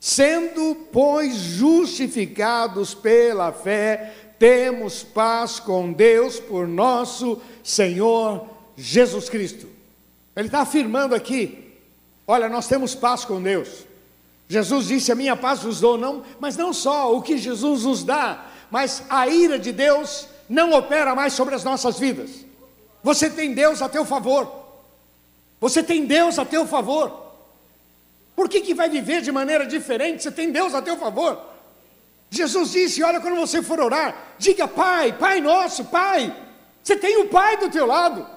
Sendo, 0.00 0.74
pois, 0.92 1.34
justificados 1.34 2.94
pela 2.94 3.52
fé, 3.52 4.14
temos 4.38 5.02
paz 5.02 5.58
com 5.58 5.92
Deus 5.92 6.38
por 6.38 6.68
nosso 6.68 7.40
Senhor 7.62 8.48
Jesus 8.76 9.28
Cristo. 9.28 9.66
Ele 10.34 10.48
está 10.48 10.60
afirmando 10.60 11.14
aqui: 11.14 11.72
olha, 12.26 12.48
nós 12.48 12.68
temos 12.68 12.94
paz 12.94 13.24
com 13.24 13.42
Deus. 13.42 13.86
Jesus 14.48 14.86
disse: 14.86 15.10
A 15.10 15.14
minha 15.14 15.36
paz 15.36 15.62
vos 15.62 15.80
dou, 15.80 15.96
não, 15.96 16.22
mas 16.38 16.56
não 16.56 16.72
só 16.72 17.14
o 17.16 17.22
que 17.22 17.38
Jesus 17.38 17.84
nos 17.84 18.04
dá, 18.04 18.46
mas 18.70 19.02
a 19.08 19.26
ira 19.26 19.58
de 19.58 19.72
Deus 19.72 20.28
não 20.48 20.72
opera 20.72 21.14
mais 21.14 21.32
sobre 21.32 21.54
as 21.54 21.64
nossas 21.64 21.98
vidas. 21.98 22.44
Você 23.02 23.30
tem 23.30 23.54
Deus 23.54 23.80
a 23.82 23.88
teu 23.88 24.04
favor. 24.04 24.66
Você 25.60 25.82
tem 25.82 26.06
Deus 26.06 26.38
a 26.38 26.44
teu 26.44 26.66
favor. 26.66 27.25
Por 28.36 28.50
que, 28.50 28.60
que 28.60 28.74
vai 28.74 28.90
viver 28.90 29.22
de 29.22 29.32
maneira 29.32 29.64
diferente? 29.64 30.22
Você 30.22 30.30
tem 30.30 30.52
Deus 30.52 30.74
a 30.74 30.82
teu 30.82 30.98
favor. 30.98 31.40
Jesus 32.30 32.72
disse: 32.72 33.02
Olha, 33.02 33.18
quando 33.18 33.36
você 33.36 33.62
for 33.62 33.80
orar, 33.80 34.34
diga 34.38 34.68
Pai, 34.68 35.14
Pai 35.14 35.40
nosso, 35.40 35.86
Pai. 35.86 36.36
Você 36.84 36.96
tem 36.96 37.16
o 37.16 37.28
Pai 37.28 37.56
do 37.56 37.70
teu 37.70 37.86
lado. 37.86 38.28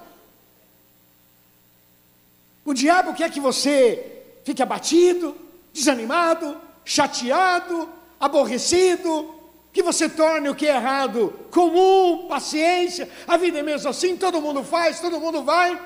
O 2.63 2.73
diabo 2.73 3.13
quer 3.13 3.29
que 3.29 3.41
você 3.41 4.23
fique 4.45 4.63
abatido, 4.63 5.35
desanimado, 5.73 6.57
chateado, 6.85 7.89
aborrecido, 8.17 9.35
que 9.73 9.83
você 9.83 10.07
torne 10.07 10.47
o 10.47 10.55
que 10.55 10.65
é 10.65 10.75
errado 10.75 11.37
comum, 11.51 12.27
paciência. 12.29 13.09
A 13.27 13.35
vida 13.35 13.59
é 13.59 13.63
mesmo 13.63 13.89
assim, 13.89 14.15
todo 14.15 14.41
mundo 14.41 14.63
faz, 14.63 15.01
todo 15.01 15.19
mundo 15.19 15.43
vai. 15.43 15.77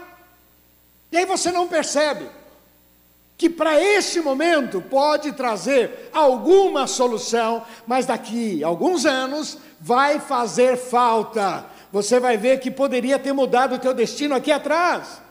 E 1.12 1.18
aí 1.18 1.26
você 1.26 1.52
não 1.52 1.68
percebe 1.68 2.43
que 3.38 3.50
para 3.50 3.82
este 3.82 4.22
momento 4.22 4.82
pode 4.82 5.32
trazer 5.32 6.10
alguma 6.14 6.88
solução, 6.88 7.64
mas 7.86 8.06
daqui 8.06 8.64
a 8.64 8.68
alguns 8.68 9.06
anos 9.06 9.58
vai 9.80 10.20
fazer 10.20 10.78
falta. 10.78 11.66
Você 11.92 12.20
vai 12.20 12.38
ver 12.38 12.60
que 12.60 12.72
poderia 12.72 13.20
ter 13.20 13.34
mudado 13.34 13.76
o 13.76 13.80
teu 13.80 13.94
destino 13.94 14.36
aqui 14.36 14.52
atrás. 14.52 15.22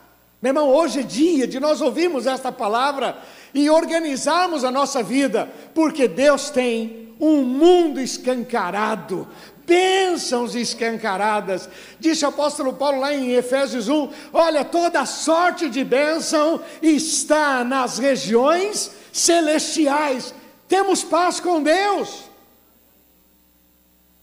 Meu 0.41 0.49
irmão, 0.49 0.69
hoje 0.69 0.99
é 0.99 1.03
dia 1.03 1.47
de 1.47 1.59
nós 1.59 1.79
ouvirmos 1.79 2.27
esta 2.27 2.51
palavra 2.51 3.17
e 3.53 3.69
organizarmos 3.69 4.63
a 4.63 4.71
nossa 4.71 5.01
vida, 5.01 5.49
porque 5.73 6.07
Deus 6.07 6.49
tem 6.49 7.15
um 7.19 7.43
mundo 7.43 8.01
escancarado, 8.01 9.27
bênçãos 9.65 10.55
escancaradas. 10.55 11.69
Disse 11.99 12.25
o 12.25 12.29
apóstolo 12.29 12.73
Paulo 12.73 12.99
lá 12.99 13.13
em 13.13 13.31
Efésios 13.31 13.87
1: 13.87 14.09
Olha, 14.31 14.63
toda 14.63 15.05
sorte 15.05 15.69
de 15.69 15.83
bênção 15.83 16.61
está 16.81 17.63
nas 17.63 17.97
regiões 17.97 18.91
celestiais. 19.11 20.33
Temos 20.67 21.03
paz 21.03 21.39
com 21.39 21.61
Deus. 21.61 22.23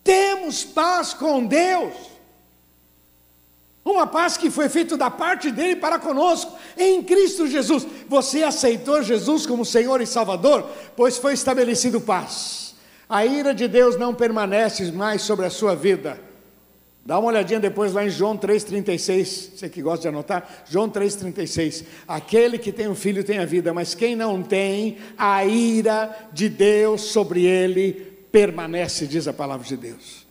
Temos 0.03 0.65
paz 0.65 1.15
com 1.15 1.45
Deus. 1.45 1.95
Uma 3.85 4.07
paz 4.07 4.37
que 4.37 4.51
foi 4.51 4.69
feita 4.69 4.97
da 4.97 5.11
parte 5.11 5.51
dele 5.51 5.77
para 5.77 5.99
conosco, 5.99 6.53
em 6.77 7.03
Cristo 7.03 7.47
Jesus. 7.47 7.87
Você 8.09 8.43
aceitou 8.43 9.03
Jesus 9.03 9.47
como 9.47 9.65
Senhor 9.65 10.01
e 10.01 10.07
Salvador, 10.07 10.69
pois 10.95 11.17
foi 11.17 11.33
estabelecido 11.33 12.01
paz. 12.01 12.70
A 13.11 13.27
ira 13.27 13.53
de 13.53 13.67
Deus 13.67 13.97
não 13.97 14.15
permanece 14.15 14.93
mais 14.93 15.23
sobre 15.23 15.45
a 15.45 15.51
sua 15.51 15.75
vida. 15.75 16.21
Dá 17.05 17.19
uma 17.19 17.27
olhadinha 17.27 17.59
depois 17.59 17.93
lá 17.93 18.05
em 18.05 18.09
João 18.09 18.39
3,36, 18.39 19.57
você 19.57 19.69
que 19.69 19.83
gosta 19.83 20.03
de 20.03 20.09
anotar, 20.09 20.63
João 20.65 20.89
3,36. 20.89 21.85
Aquele 22.07 22.57
que 22.57 22.71
tem 22.71 22.87
um 22.87 22.95
filho 22.95 23.25
tem 23.25 23.39
a 23.39 23.45
vida, 23.45 23.75
mas 23.75 23.97
quem 23.97 24.15
não 24.15 24.45
tem, 24.45 24.99
a 25.19 25.45
ira 25.45 26.29
de 26.33 26.49
Deus 26.49 27.01
sobre 27.01 27.45
ele 27.45 27.95
permanece, 28.31 29.09
diz 29.09 29.27
a 29.27 29.33
palavra 29.33 29.67
de 29.67 29.77
Deus. 29.77 30.25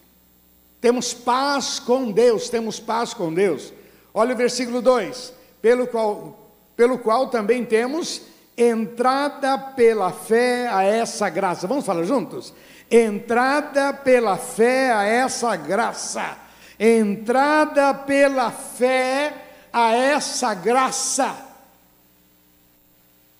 Temos 0.79 1.13
paz 1.13 1.79
com 1.81 2.09
Deus, 2.09 2.47
temos 2.47 2.79
paz 2.79 3.13
com 3.13 3.33
Deus. 3.33 3.73
Olha 4.13 4.33
o 4.33 4.37
versículo 4.37 4.81
2: 4.81 5.33
pelo 5.61 5.85
qual, 5.85 6.53
pelo 6.77 6.97
qual 6.97 7.27
também 7.27 7.65
temos 7.65 8.21
entrada 8.61 9.57
pela 9.57 10.11
fé 10.11 10.67
a 10.67 10.83
essa 10.83 11.29
graça. 11.29 11.67
Vamos 11.67 11.85
falar 11.85 12.03
juntos? 12.03 12.53
Entrada 12.91 13.93
pela 13.93 14.37
fé 14.37 14.91
a 14.91 15.03
essa 15.03 15.55
graça 15.55 16.49
entrada 16.79 17.93
pela 17.93 18.51
fé 18.51 19.33
a 19.73 19.93
essa 19.93 20.53
graça. 20.53 21.45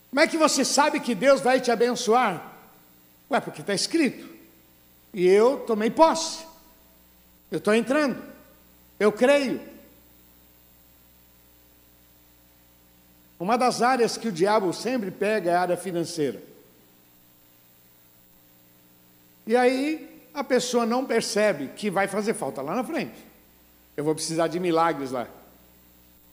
Como 0.09 0.19
é 0.19 0.27
que 0.27 0.37
você 0.37 0.65
sabe 0.65 0.99
que 0.99 1.15
Deus 1.15 1.39
vai 1.39 1.61
te 1.61 1.71
abençoar? 1.71 2.53
Ué, 3.31 3.39
porque 3.39 3.61
está 3.61 3.73
escrito. 3.73 4.27
E 5.13 5.25
eu 5.25 5.59
tomei 5.59 5.89
posse. 5.89 6.45
Eu 7.49 7.59
estou 7.59 7.73
entrando. 7.73 8.21
Eu 8.99 9.11
creio. 9.11 9.61
Uma 13.39 13.57
das 13.57 13.81
áreas 13.81 14.17
que 14.17 14.27
o 14.27 14.31
diabo 14.31 14.73
sempre 14.73 15.09
pega 15.09 15.51
é 15.51 15.55
a 15.55 15.61
área 15.61 15.77
financeira. 15.77 16.41
E 19.47 19.55
aí 19.55 20.27
a 20.33 20.43
pessoa 20.43 20.85
não 20.85 21.05
percebe 21.05 21.69
que 21.69 21.89
vai 21.89 22.07
fazer 22.07 22.33
falta 22.33 22.61
lá 22.61 22.75
na 22.75 22.83
frente. 22.83 23.15
Eu 23.95 24.03
vou 24.03 24.13
precisar 24.13 24.47
de 24.47 24.59
milagres 24.59 25.11
lá. 25.11 25.27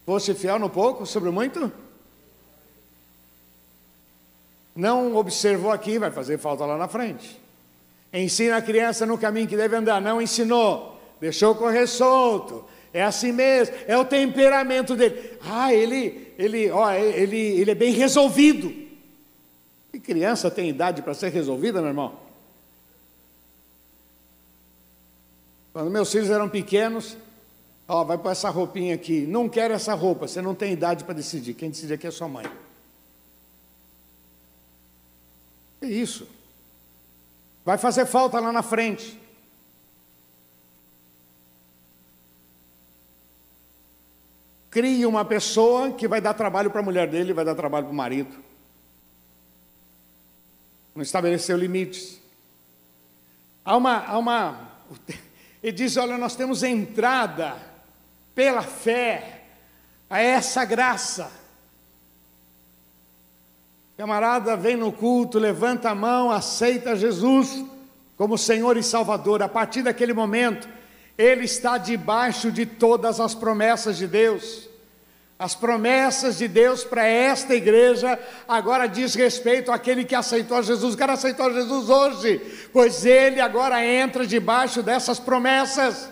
Fosse 0.04 0.34
fiel 0.34 0.58
no 0.58 0.68
pouco, 0.68 1.06
sobre 1.06 1.30
muito? 1.30 1.72
Não 4.74 5.16
observou 5.16 5.72
aqui, 5.72 5.98
vai 5.98 6.10
fazer 6.10 6.38
falta 6.38 6.66
lá 6.66 6.76
na 6.76 6.86
frente. 6.86 7.40
Ensina 8.12 8.56
a 8.56 8.62
criança 8.62 9.06
no 9.06 9.16
caminho 9.16 9.48
que 9.48 9.56
deve 9.56 9.74
andar. 9.74 10.00
Não 10.00 10.20
ensinou, 10.20 11.00
deixou 11.20 11.54
correr 11.54 11.86
solto. 11.86 12.64
É 12.96 13.02
assim 13.02 13.32
mesmo, 13.32 13.74
é 13.86 13.96
o 13.96 14.04
temperamento 14.04 14.96
dele. 14.96 15.38
Ah, 15.42 15.72
ele, 15.72 16.32
ele, 16.38 16.70
ó, 16.70 16.90
ele, 16.92 17.36
ele 17.36 17.70
é 17.70 17.74
bem 17.74 17.92
resolvido. 17.92 18.72
E 19.92 20.00
criança 20.00 20.50
tem 20.50 20.68
idade 20.68 21.02
para 21.02 21.14
ser 21.14 21.30
resolvida, 21.30 21.80
meu 21.80 21.88
irmão? 21.88 22.18
Quando 25.72 25.90
meus 25.90 26.10
filhos 26.10 26.30
eram 26.30 26.48
pequenos, 26.48 27.16
Ó, 27.88 28.02
vai 28.02 28.18
pôr 28.18 28.30
essa 28.30 28.50
roupinha 28.50 28.94
aqui. 28.94 29.26
Não 29.26 29.48
quero 29.48 29.72
essa 29.72 29.94
roupa, 29.94 30.26
você 30.26 30.42
não 30.42 30.54
tem 30.54 30.72
idade 30.72 31.04
para 31.04 31.14
decidir. 31.14 31.54
Quem 31.54 31.70
decide 31.70 31.94
aqui 31.94 32.06
é 32.06 32.10
sua 32.10 32.28
mãe. 32.28 32.44
É 35.80 35.86
isso. 35.86 36.26
Vai 37.64 37.78
fazer 37.78 38.06
falta 38.06 38.40
lá 38.40 38.50
na 38.50 38.62
frente. 38.62 39.20
Crie 44.76 45.06
uma 45.06 45.24
pessoa 45.24 45.92
que 45.92 46.06
vai 46.06 46.20
dar 46.20 46.34
trabalho 46.34 46.70
para 46.70 46.80
a 46.80 46.84
mulher 46.84 47.08
dele, 47.08 47.32
vai 47.32 47.46
dar 47.46 47.54
trabalho 47.54 47.86
para 47.86 47.94
o 47.94 47.96
marido. 47.96 48.36
Não 50.94 51.02
estabeleceu 51.02 51.56
limites. 51.56 52.20
Há 53.64 53.74
uma, 53.74 54.04
há 54.04 54.18
uma. 54.18 54.70
Ele 55.62 55.72
diz: 55.72 55.96
olha, 55.96 56.18
nós 56.18 56.36
temos 56.36 56.62
entrada 56.62 57.56
pela 58.34 58.60
fé 58.60 59.44
a 60.10 60.20
essa 60.20 60.62
graça. 60.66 61.32
Camarada 63.96 64.58
vem 64.58 64.76
no 64.76 64.92
culto, 64.92 65.38
levanta 65.38 65.88
a 65.88 65.94
mão, 65.94 66.30
aceita 66.30 66.94
Jesus 66.94 67.64
como 68.14 68.36
Senhor 68.36 68.76
e 68.76 68.82
Salvador. 68.82 69.42
A 69.42 69.48
partir 69.48 69.80
daquele 69.80 70.12
momento, 70.12 70.68
ele 71.18 71.44
está 71.44 71.78
debaixo 71.78 72.50
de 72.50 72.66
todas 72.66 73.20
as 73.20 73.34
promessas 73.34 73.96
de 73.96 74.06
Deus. 74.06 74.68
As 75.38 75.54
promessas 75.54 76.38
de 76.38 76.48
Deus 76.48 76.82
para 76.82 77.06
esta 77.06 77.54
igreja 77.54 78.18
agora 78.48 78.86
diz 78.86 79.14
respeito 79.14 79.70
àquele 79.70 80.04
que 80.04 80.14
aceitou 80.14 80.62
Jesus. 80.62 80.94
O 80.94 80.98
cara 80.98 81.12
aceitou 81.12 81.52
Jesus 81.52 81.90
hoje, 81.90 82.40
pois 82.72 83.04
ele 83.04 83.40
agora 83.40 83.84
entra 83.84 84.26
debaixo 84.26 84.82
dessas 84.82 85.18
promessas. 85.18 86.10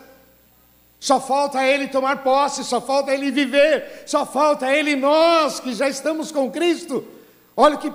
Só 1.00 1.20
falta 1.20 1.64
ele 1.66 1.88
tomar 1.88 2.22
posse, 2.22 2.64
só 2.64 2.80
falta 2.80 3.12
ele 3.12 3.30
viver, 3.30 4.04
só 4.06 4.24
falta 4.24 4.70
ele 4.72 4.96
nós 4.96 5.60
que 5.60 5.74
já 5.74 5.88
estamos 5.88 6.30
com 6.30 6.50
Cristo. 6.50 7.04
Olha 7.56 7.76
o 7.76 7.78
que 7.78 7.92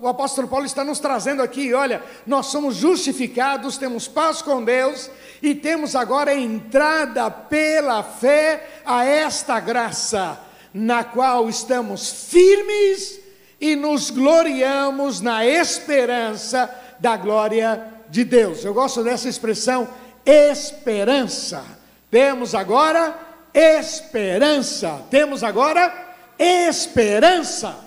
o 0.00 0.08
apóstolo 0.08 0.48
Paulo 0.48 0.64
está 0.64 0.82
nos 0.82 0.98
trazendo 0.98 1.42
aqui, 1.42 1.74
olha, 1.74 2.02
nós 2.26 2.46
somos 2.46 2.76
justificados, 2.76 3.76
temos 3.76 4.08
paz 4.08 4.40
com 4.40 4.64
Deus 4.64 5.10
e 5.42 5.54
temos 5.54 5.94
agora 5.94 6.34
entrada 6.34 7.30
pela 7.30 8.02
fé 8.02 8.80
a 8.84 9.04
esta 9.04 9.60
graça, 9.60 10.40
na 10.72 11.04
qual 11.04 11.50
estamos 11.50 12.28
firmes 12.30 13.20
e 13.60 13.76
nos 13.76 14.08
gloriamos 14.08 15.20
na 15.20 15.44
esperança 15.44 16.74
da 16.98 17.14
glória 17.18 17.86
de 18.08 18.24
Deus. 18.24 18.64
Eu 18.64 18.72
gosto 18.72 19.04
dessa 19.04 19.28
expressão, 19.28 19.86
esperança. 20.24 21.62
Temos 22.10 22.54
agora 22.54 23.14
esperança. 23.52 25.02
Temos 25.10 25.44
agora 25.44 25.92
esperança. 26.38 27.84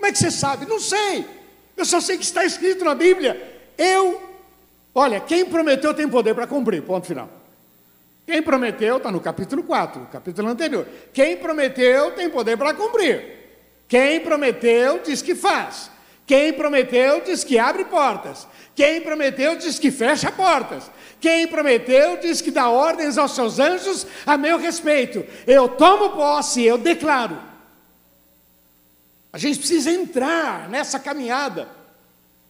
Como 0.00 0.06
é 0.06 0.12
que 0.12 0.18
você 0.18 0.30
sabe? 0.30 0.64
Não 0.64 0.80
sei. 0.80 1.26
Eu 1.76 1.84
só 1.84 2.00
sei 2.00 2.16
que 2.16 2.24
está 2.24 2.42
escrito 2.42 2.82
na 2.86 2.94
Bíblia. 2.94 3.60
Eu, 3.76 4.18
olha, 4.94 5.20
quem 5.20 5.44
prometeu 5.44 5.92
tem 5.92 6.08
poder 6.08 6.34
para 6.34 6.46
cumprir. 6.46 6.82
Ponto 6.82 7.06
final. 7.06 7.28
Quem 8.26 8.40
prometeu 8.40 8.96
está 8.96 9.12
no 9.12 9.20
capítulo 9.20 9.62
4, 9.62 10.08
capítulo 10.10 10.48
anterior. 10.48 10.86
Quem 11.12 11.36
prometeu 11.36 12.12
tem 12.12 12.30
poder 12.30 12.56
para 12.56 12.72
cumprir. 12.72 13.22
Quem 13.86 14.20
prometeu 14.20 15.00
diz 15.04 15.20
que 15.20 15.34
faz. 15.34 15.90
Quem 16.26 16.54
prometeu 16.54 17.20
diz 17.20 17.44
que 17.44 17.58
abre 17.58 17.84
portas. 17.84 18.48
Quem 18.74 19.02
prometeu 19.02 19.54
diz 19.56 19.78
que 19.78 19.90
fecha 19.90 20.32
portas. 20.32 20.90
Quem 21.20 21.46
prometeu 21.46 22.16
diz 22.16 22.40
que 22.40 22.50
dá 22.50 22.70
ordens 22.70 23.18
aos 23.18 23.34
seus 23.34 23.58
anjos 23.58 24.06
a 24.24 24.38
meu 24.38 24.56
respeito. 24.56 25.22
Eu 25.46 25.68
tomo 25.68 26.08
posse, 26.16 26.64
eu 26.64 26.78
declaro. 26.78 27.49
A 29.32 29.38
gente 29.38 29.58
precisa 29.58 29.90
entrar 29.90 30.68
nessa 30.68 30.98
caminhada. 30.98 31.68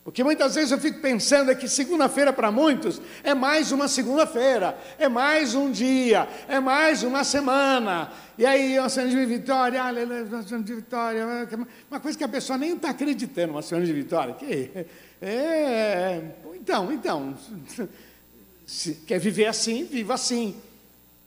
Porque 0.02 0.24
muitas 0.24 0.54
vezes 0.54 0.72
eu 0.72 0.78
fico 0.78 0.98
pensando 1.00 1.50
é 1.50 1.54
que 1.54 1.68
segunda-feira 1.68 2.32
para 2.32 2.50
muitos 2.50 3.00
é 3.22 3.34
mais 3.34 3.70
uma 3.70 3.86
segunda-feira, 3.86 4.76
é 4.98 5.08
mais 5.08 5.54
um 5.54 5.70
dia, 5.70 6.26
é 6.48 6.58
mais 6.58 7.02
uma 7.02 7.22
semana. 7.22 8.10
E 8.38 8.46
aí, 8.46 8.78
uma 8.78 8.88
semana 8.88 9.12
de 9.12 9.26
vitória, 9.26 9.82
uma 9.82 10.42
semana 10.42 10.64
de 10.64 10.74
vitória, 10.74 11.48
uma 11.90 12.00
coisa 12.00 12.16
que 12.16 12.24
a 12.24 12.28
pessoa 12.28 12.56
nem 12.56 12.74
está 12.74 12.90
acreditando, 12.90 13.52
uma 13.52 13.62
semana 13.62 13.86
de 13.86 13.92
vitória. 13.92 14.34
Que 14.34 14.86
é, 15.20 16.22
então, 16.54 16.90
então, 16.90 17.34
se 18.66 18.94
quer 19.06 19.18
viver 19.20 19.46
assim, 19.46 19.84
viva 19.84 20.14
assim. 20.14 20.56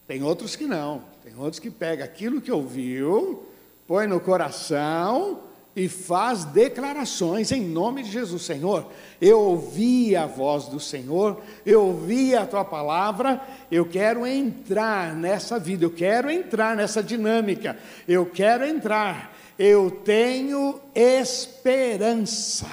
Tem 0.08 0.24
outros 0.24 0.56
que 0.56 0.66
não. 0.66 1.04
Tem 1.24 1.34
outros 1.38 1.60
que 1.60 1.70
pega 1.70 2.04
aquilo 2.04 2.42
que 2.42 2.52
ouviu, 2.52 3.48
põe 3.88 4.08
no 4.08 4.20
coração 4.20 5.42
e 5.76 5.90
faz 5.90 6.46
declarações 6.46 7.52
em 7.52 7.62
nome 7.62 8.04
de 8.04 8.12
Jesus. 8.12 8.44
Senhor, 8.44 8.88
eu 9.20 9.40
ouvi 9.40 10.16
a 10.16 10.26
voz 10.26 10.66
do 10.66 10.80
Senhor, 10.80 11.42
eu 11.66 11.88
ouvi 11.88 12.36
a 12.36 12.46
tua 12.46 12.64
palavra, 12.64 13.42
eu 13.72 13.86
quero 13.86 14.26
entrar 14.26 15.16
nessa 15.16 15.58
vida, 15.58 15.84
eu 15.84 15.92
quero 15.92 16.30
entrar 16.30 16.76
nessa 16.76 17.02
dinâmica, 17.02 17.78
eu 18.08 18.26
quero 18.26 18.66
entrar. 18.66 19.34
Eu 19.58 19.92
tenho 20.04 20.80
esperança. 20.96 22.68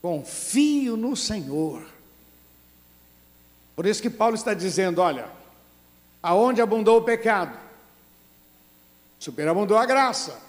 Confio 0.00 0.96
no 0.96 1.16
Senhor. 1.16 1.82
Por 3.74 3.84
isso 3.84 4.00
que 4.00 4.08
Paulo 4.08 4.36
está 4.36 4.54
dizendo: 4.54 5.00
olha, 5.00 5.26
aonde 6.22 6.62
abundou 6.62 6.98
o 6.98 7.02
pecado, 7.02 7.58
superabundou 9.20 9.76
a 9.76 9.86
graça. 9.86 10.40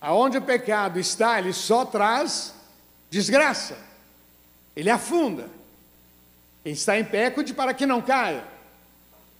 Aonde 0.00 0.36
o 0.36 0.42
pecado 0.42 0.98
está, 0.98 1.38
ele 1.38 1.52
só 1.52 1.84
traz 1.84 2.52
desgraça, 3.08 3.78
ele 4.76 4.90
afunda. 4.90 5.48
Quem 6.62 6.72
está 6.72 6.98
em 6.98 7.04
pé, 7.04 7.30
cuide 7.30 7.54
para 7.54 7.72
que 7.72 7.86
não 7.86 8.02
caia. 8.02 8.44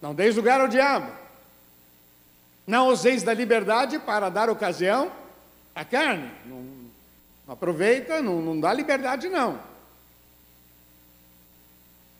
Não 0.00 0.14
deis 0.14 0.36
lugar 0.36 0.60
ao 0.60 0.68
diabo. 0.68 1.12
Não 2.66 2.88
useis 2.88 3.22
da 3.22 3.34
liberdade 3.34 3.98
para 3.98 4.28
dar 4.28 4.48
ocasião 4.48 5.12
à 5.74 5.84
carne. 5.84 6.30
Não, 6.46 6.62
não 7.46 7.54
aproveita, 7.54 8.22
não, 8.22 8.40
não 8.40 8.58
dá 8.58 8.72
liberdade, 8.72 9.28
não. 9.28 9.60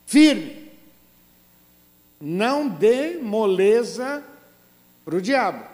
Firme. 0.05 0.69
Não 2.19 2.67
dê 2.67 3.17
moleza 3.21 4.23
para 5.05 5.15
o 5.15 5.21
diabo. 5.21 5.68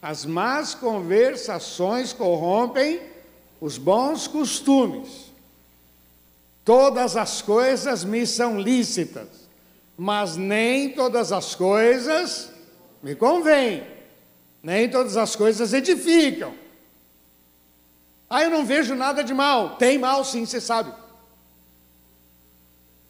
As 0.00 0.24
más 0.24 0.74
conversações 0.74 2.12
corrompem 2.12 3.00
os 3.60 3.78
bons 3.78 4.28
costumes. 4.28 5.32
Todas 6.64 7.16
as 7.16 7.42
coisas 7.42 8.04
me 8.04 8.26
são 8.26 8.60
lícitas, 8.60 9.28
mas 9.96 10.36
nem 10.36 10.90
todas 10.90 11.32
as 11.32 11.54
coisas 11.54 12.52
me 13.02 13.14
convêm, 13.14 13.86
nem 14.62 14.88
todas 14.88 15.16
as 15.16 15.34
coisas 15.34 15.72
edificam. 15.72 16.54
Ah, 18.30 18.42
eu 18.42 18.50
não 18.50 18.64
vejo 18.64 18.94
nada 18.94 19.24
de 19.24 19.32
mal. 19.32 19.76
Tem 19.76 19.98
mal 19.98 20.24
sim, 20.24 20.44
você 20.44 20.60
sabe. 20.60 20.92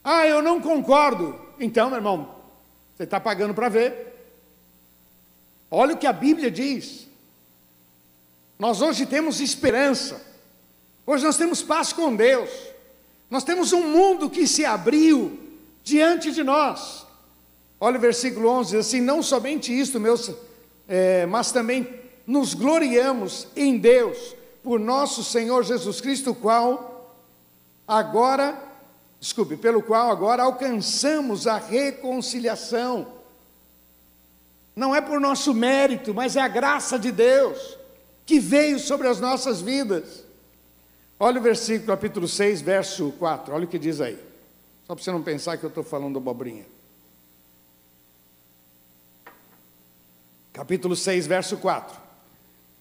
Ah, 0.04 0.26
eu 0.26 0.40
não 0.40 0.60
concordo. 0.60 1.38
Então, 1.58 1.88
meu 1.88 1.98
irmão, 1.98 2.36
você 2.94 3.02
está 3.02 3.18
pagando 3.18 3.52
para 3.52 3.68
ver. 3.68 4.17
Olha 5.70 5.94
o 5.94 5.98
que 5.98 6.06
a 6.06 6.12
Bíblia 6.12 6.50
diz. 6.50 7.06
Nós 8.58 8.80
hoje 8.80 9.06
temos 9.06 9.40
esperança, 9.40 10.20
hoje 11.06 11.24
nós 11.24 11.36
temos 11.36 11.62
paz 11.62 11.92
com 11.92 12.16
Deus, 12.16 12.50
nós 13.30 13.44
temos 13.44 13.72
um 13.72 13.86
mundo 13.88 14.28
que 14.28 14.48
se 14.48 14.64
abriu 14.64 15.38
diante 15.84 16.32
de 16.32 16.42
nós. 16.42 17.06
Olha 17.78 17.98
o 17.98 18.00
versículo 18.00 18.48
11: 18.48 18.76
assim, 18.78 19.00
não 19.00 19.22
somente 19.22 19.72
isto, 19.72 20.00
meus, 20.00 20.30
é, 20.88 21.24
mas 21.26 21.52
também 21.52 21.86
nos 22.26 22.52
gloriamos 22.52 23.46
em 23.54 23.78
Deus, 23.78 24.34
por 24.62 24.80
nosso 24.80 25.22
Senhor 25.22 25.62
Jesus 25.62 26.00
Cristo, 26.00 26.34
qual 26.34 27.16
agora, 27.86 28.60
desculpe, 29.20 29.56
pelo 29.56 29.82
qual 29.82 30.10
agora 30.10 30.42
alcançamos 30.42 31.46
a 31.46 31.58
reconciliação 31.58 33.17
não 34.78 34.94
é 34.94 35.00
por 35.00 35.20
nosso 35.20 35.52
mérito, 35.52 36.14
mas 36.14 36.36
é 36.36 36.40
a 36.40 36.46
graça 36.46 36.96
de 36.96 37.10
Deus 37.10 37.76
que 38.24 38.38
veio 38.38 38.78
sobre 38.78 39.08
as 39.08 39.18
nossas 39.18 39.60
vidas. 39.60 40.24
Olha 41.18 41.40
o 41.40 41.42
versículo, 41.42 41.88
capítulo 41.88 42.28
6, 42.28 42.60
verso 42.60 43.12
4, 43.18 43.52
olha 43.52 43.64
o 43.64 43.68
que 43.68 43.78
diz 43.78 44.00
aí. 44.00 44.16
Só 44.86 44.94
para 44.94 45.02
você 45.02 45.10
não 45.10 45.20
pensar 45.20 45.56
que 45.56 45.64
eu 45.64 45.68
estou 45.68 45.82
falando 45.82 46.16
abobrinha. 46.16 46.64
Capítulo 50.52 50.94
6, 50.94 51.26
verso 51.26 51.56
4. 51.56 52.00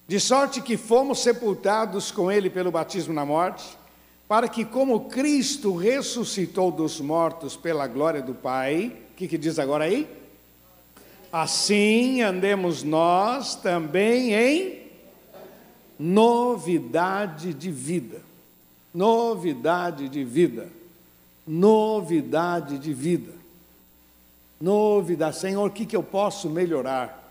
De 0.08 0.20
sorte 0.20 0.62
que 0.62 0.78
fomos 0.78 1.24
sepultados 1.24 2.12
com 2.12 2.32
ele 2.32 2.48
pelo 2.48 2.70
batismo 2.70 3.14
na 3.14 3.26
morte, 3.26 3.76
para 4.28 4.48
que, 4.48 4.64
como 4.64 5.10
Cristo 5.10 5.76
ressuscitou 5.76 6.70
dos 6.72 7.02
mortos 7.02 7.58
pela 7.58 7.88
glória 7.88 8.22
do 8.22 8.36
Pai, 8.36 8.96
o 9.12 9.16
que, 9.16 9.28
que 9.28 9.38
diz 9.38 9.58
agora 9.58 9.86
aí? 9.86 10.27
Assim 11.32 12.22
andemos 12.22 12.84
nós 12.84 13.56
também 13.56 14.34
em 14.34 14.88
novidade 16.00 17.54
de 17.54 17.72
vida. 17.72 18.22
Novidade 18.94 20.08
de 20.08 20.24
vida. 20.24 20.70
Novidade 21.46 22.78
de 22.78 22.94
vida. 22.94 23.34
Novidade. 24.60 25.38
Senhor, 25.38 25.68
o 25.68 25.72
que, 25.72 25.86
que 25.86 25.96
eu 25.96 26.04
posso 26.04 26.50
melhorar? 26.50 27.24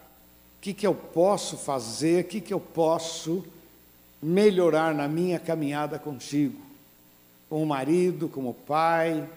O 0.58 0.60
que, 0.60 0.72
que 0.72 0.86
eu 0.86 0.94
posso 0.94 1.56
fazer? 1.56 2.24
O 2.24 2.28
que, 2.28 2.40
que 2.40 2.54
eu 2.54 2.60
posso 2.60 3.44
melhorar 4.22 4.94
na 4.94 5.08
minha 5.08 5.38
caminhada 5.38 5.98
contigo? 5.98 6.60
Como 7.48 7.64
marido, 7.64 8.28
como 8.28 8.54
pai, 8.54 9.28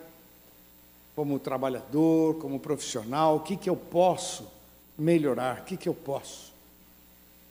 como 1.20 1.38
trabalhador, 1.38 2.36
como 2.36 2.62
profissional, 2.62 3.36
o 3.36 3.40
que, 3.42 3.58
que 3.58 3.70
eu 3.70 3.76
posso 3.76 4.50
melhorar, 4.98 5.60
o 5.60 5.64
que, 5.66 5.76
que 5.76 5.90
eu 5.90 5.94
posso? 5.94 6.54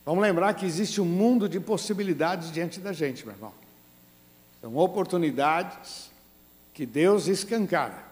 Vamos 0.07 0.23
lembrar 0.23 0.55
que 0.55 0.65
existe 0.65 1.03
um 1.03 1.05
mundo 1.05 1.47
de 1.47 1.61
possibilidades 1.61 2.51
diante 2.51 2.81
da 2.81 2.95
gente, 2.95 3.27
meu 3.27 3.35
irmão. 3.35 3.53
São 4.63 4.75
oportunidades 4.75 6.11
que 6.73 6.87
Deus 6.87 7.27
escancara. 7.27 8.05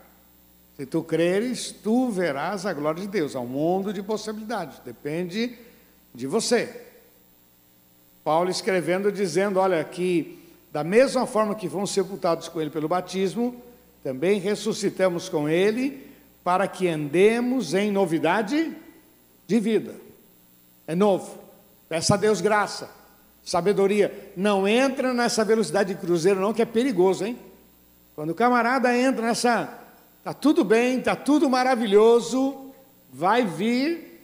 Se 0.77 0.85
tu 0.85 1.03
creres, 1.03 1.73
tu 1.73 2.11
verás 2.11 2.67
a 2.67 2.75
glória 2.75 3.01
de 3.01 3.09
Deus. 3.09 3.35
Há 3.35 3.41
um 3.41 3.47
mundo 3.47 3.95
de 3.95 4.03
possibilidades, 4.03 4.79
depende 4.81 5.59
de 6.15 6.27
você. 6.27 6.85
Paulo 8.23 8.51
escrevendo, 8.51 9.11
dizendo: 9.11 9.59
Olha, 9.59 9.83
que 9.83 10.39
da 10.71 10.85
mesma 10.85 11.27
forma 11.27 11.55
que 11.55 11.67
fomos 11.67 11.93
sepultados 11.93 12.47
com 12.47 12.61
Ele 12.61 12.69
pelo 12.69 12.89
batismo, 12.89 13.57
também 14.07 14.39
ressuscitamos 14.39 15.29
com 15.29 15.49
Ele 15.49 16.01
para 16.45 16.69
que 16.69 16.87
andemos 16.87 17.75
em 17.75 17.91
novidade 17.91 18.73
de 19.49 19.59
vida. 19.59 19.97
É 20.87 20.95
novo. 20.95 21.37
Peça 21.89 22.15
a 22.15 22.17
Deus 22.17 22.41
graça, 22.41 22.89
sabedoria. 23.43 24.33
Não 24.37 24.69
entra 24.69 25.13
nessa 25.13 25.45
velocidade 25.45 25.93
de 25.93 26.01
cruzeiro, 26.01 26.39
não, 26.39 26.55
que 26.55 26.63
é 26.63 26.65
perigoso, 26.65 27.25
hein? 27.25 27.37
Quando 28.15 28.31
o 28.31 28.35
camarada 28.35 28.97
entra 28.97 29.27
nessa. 29.27 29.77
Está 30.21 30.33
tudo 30.33 30.63
bem, 30.63 31.01
está 31.01 31.17
tudo 31.17 31.51
maravilhoso, 31.51 32.71
vai 33.13 33.45
vir 33.45 34.21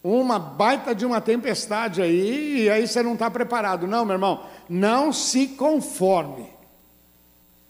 uma 0.00 0.38
baita 0.38 0.94
de 0.94 1.04
uma 1.04 1.20
tempestade 1.20 2.00
aí, 2.00 2.66
e 2.66 2.70
aí 2.70 2.86
você 2.86 3.02
não 3.02 3.14
está 3.14 3.28
preparado. 3.28 3.84
Não, 3.88 4.04
meu 4.04 4.14
irmão, 4.14 4.44
não 4.68 5.12
se 5.12 5.48
conforme. 5.48 6.48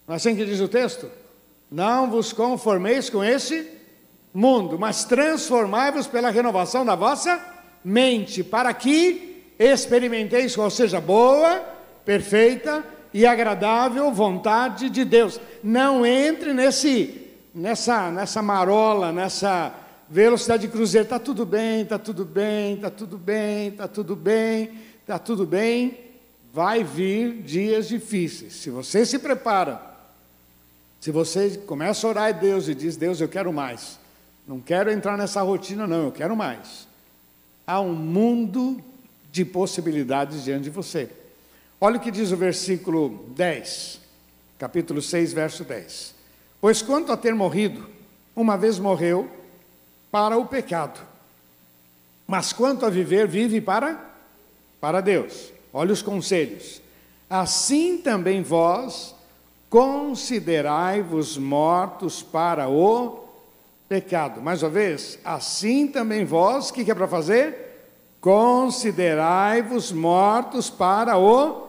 Não 0.06 0.12
é 0.12 0.16
assim 0.16 0.36
que 0.36 0.44
diz 0.44 0.60
o 0.60 0.68
texto? 0.68 1.23
Não 1.74 2.08
vos 2.08 2.32
conformeis 2.32 3.10
com 3.10 3.24
esse 3.24 3.68
mundo, 4.32 4.78
mas 4.78 5.02
transformai-vos 5.02 6.06
pela 6.06 6.30
renovação 6.30 6.86
da 6.86 6.94
vossa 6.94 7.44
mente, 7.84 8.44
para 8.44 8.72
que 8.72 9.42
experimenteis 9.58 10.54
qual 10.54 10.70
seja 10.70 11.00
boa, 11.00 11.64
perfeita 12.04 12.84
e 13.12 13.26
agradável 13.26 14.12
vontade 14.12 14.88
de 14.88 15.04
Deus. 15.04 15.40
Não 15.64 16.06
entre 16.06 16.54
nesse 16.54 17.22
nessa 17.52 18.08
nessa 18.08 18.40
marola, 18.40 19.10
nessa 19.10 19.74
velocidade 20.08 20.68
de 20.68 20.72
cruzeiro. 20.72 21.08
Tá 21.08 21.18
tudo 21.18 21.44
bem, 21.44 21.84
tá 21.84 21.98
tudo 21.98 22.24
bem, 22.24 22.76
tá 22.76 22.88
tudo 22.88 23.18
bem, 23.18 23.72
tá 23.72 23.88
tudo 23.88 24.14
bem, 24.14 24.70
tá 25.04 25.18
tudo 25.18 25.44
bem. 25.44 25.98
Vai 26.52 26.84
vir 26.84 27.42
dias 27.42 27.88
difíceis. 27.88 28.52
Se 28.52 28.70
você 28.70 29.04
se 29.04 29.18
prepara 29.18 29.93
se 31.04 31.10
você 31.10 31.58
começa 31.66 32.06
a 32.06 32.08
orar 32.08 32.28
a 32.28 32.32
Deus 32.32 32.66
e 32.66 32.74
diz: 32.74 32.96
Deus, 32.96 33.20
eu 33.20 33.28
quero 33.28 33.52
mais, 33.52 33.98
não 34.48 34.58
quero 34.58 34.90
entrar 34.90 35.18
nessa 35.18 35.42
rotina, 35.42 35.86
não, 35.86 36.04
eu 36.04 36.10
quero 36.10 36.34
mais. 36.34 36.88
Há 37.66 37.78
um 37.78 37.92
mundo 37.92 38.82
de 39.30 39.44
possibilidades 39.44 40.44
diante 40.44 40.64
de 40.64 40.70
você. 40.70 41.10
Olha 41.78 41.98
o 41.98 42.00
que 42.00 42.10
diz 42.10 42.32
o 42.32 42.38
versículo 42.38 43.22
10, 43.36 44.00
capítulo 44.58 45.02
6, 45.02 45.34
verso 45.34 45.62
10. 45.62 46.14
Pois 46.58 46.80
quanto 46.80 47.12
a 47.12 47.18
ter 47.18 47.34
morrido, 47.34 47.86
uma 48.34 48.56
vez 48.56 48.78
morreu 48.78 49.30
para 50.10 50.38
o 50.38 50.46
pecado, 50.46 50.98
mas 52.26 52.50
quanto 52.50 52.86
a 52.86 52.88
viver, 52.88 53.28
vive 53.28 53.60
para, 53.60 54.10
para 54.80 55.02
Deus. 55.02 55.52
Olha 55.70 55.92
os 55.92 56.00
conselhos. 56.00 56.80
Assim 57.28 57.98
também 57.98 58.42
vós, 58.42 59.14
considerai-vos 59.74 61.36
mortos 61.36 62.22
para 62.22 62.68
o 62.68 63.24
pecado. 63.88 64.40
Mais 64.40 64.62
uma 64.62 64.70
vez, 64.70 65.18
assim 65.24 65.88
também 65.88 66.24
vós, 66.24 66.70
o 66.70 66.72
que, 66.72 66.84
que 66.84 66.92
é 66.92 66.94
para 66.94 67.08
fazer? 67.08 67.90
Considerai-vos 68.20 69.90
mortos 69.90 70.70
para 70.70 71.18
o 71.18 71.66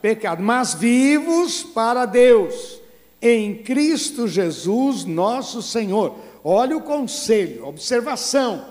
pecado, 0.00 0.40
mas 0.40 0.72
vivos 0.72 1.64
para 1.64 2.06
Deus, 2.06 2.80
em 3.20 3.56
Cristo 3.56 4.28
Jesus, 4.28 5.04
nosso 5.04 5.60
Senhor. 5.60 6.14
Olha 6.44 6.76
o 6.76 6.82
conselho, 6.82 7.66
observação. 7.66 8.66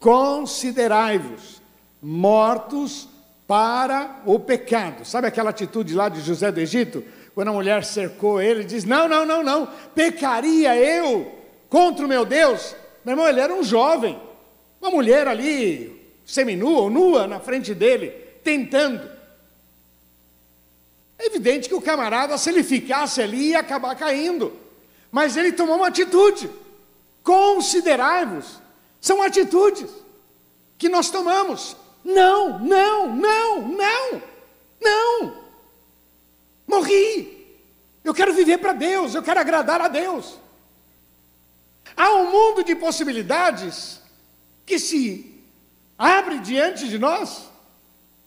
Considerai-vos 0.00 1.62
mortos 2.02 3.08
para 3.46 4.20
o 4.26 4.40
pecado. 4.40 5.04
Sabe 5.04 5.28
aquela 5.28 5.50
atitude 5.50 5.94
lá 5.94 6.08
de 6.08 6.20
José 6.22 6.50
do 6.50 6.58
Egito? 6.58 7.04
Quando 7.36 7.48
a 7.48 7.52
mulher 7.52 7.84
cercou 7.84 8.40
ele, 8.40 8.64
diz: 8.64 8.84
Não, 8.84 9.06
não, 9.06 9.26
não, 9.26 9.42
não, 9.42 9.66
pecaria 9.94 10.74
eu 10.74 11.30
contra 11.68 12.06
o 12.06 12.08
meu 12.08 12.24
Deus? 12.24 12.74
Meu 13.04 13.12
irmão, 13.12 13.28
ele 13.28 13.40
era 13.40 13.52
um 13.52 13.62
jovem, 13.62 14.18
uma 14.80 14.90
mulher 14.90 15.28
ali, 15.28 16.02
seminua 16.24 16.80
ou 16.80 16.90
nua 16.90 17.26
na 17.26 17.38
frente 17.38 17.74
dele, 17.74 18.08
tentando. 18.42 19.06
É 21.18 21.26
evidente 21.26 21.68
que 21.68 21.74
o 21.74 21.82
camarada, 21.82 22.38
se 22.38 22.48
ele 22.48 22.64
ficasse 22.64 23.20
ali, 23.20 23.50
ia 23.50 23.58
acabar 23.58 23.94
caindo. 23.96 24.54
Mas 25.12 25.36
ele 25.36 25.52
tomou 25.52 25.76
uma 25.76 25.88
atitude. 25.88 26.48
Considerai-vos. 27.22 28.62
São 28.98 29.20
atitudes 29.20 29.90
que 30.78 30.88
nós 30.88 31.10
tomamos. 31.10 31.76
Não, 32.02 32.58
não, 32.60 33.14
não, 33.14 33.60
não, 33.60 34.22
não. 34.80 35.45
Morri. 36.66 37.36
Eu 38.02 38.14
quero 38.14 38.32
viver 38.32 38.58
para 38.58 38.72
Deus, 38.72 39.14
eu 39.14 39.22
quero 39.22 39.40
agradar 39.40 39.80
a 39.80 39.88
Deus. 39.88 40.38
Há 41.96 42.12
um 42.14 42.30
mundo 42.30 42.62
de 42.62 42.74
possibilidades 42.74 44.00
que 44.64 44.78
se 44.78 45.42
abre 45.98 46.38
diante 46.38 46.88
de 46.88 46.98
nós, 46.98 47.48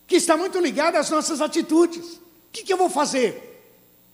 que 0.07 0.15
está 0.15 0.35
muito 0.35 0.59
ligado 0.59 0.95
às 0.95 1.09
nossas 1.09 1.41
atitudes. 1.41 2.15
O 2.15 2.21
que, 2.51 2.63
que 2.63 2.73
eu 2.73 2.77
vou 2.77 2.89
fazer? 2.89 3.61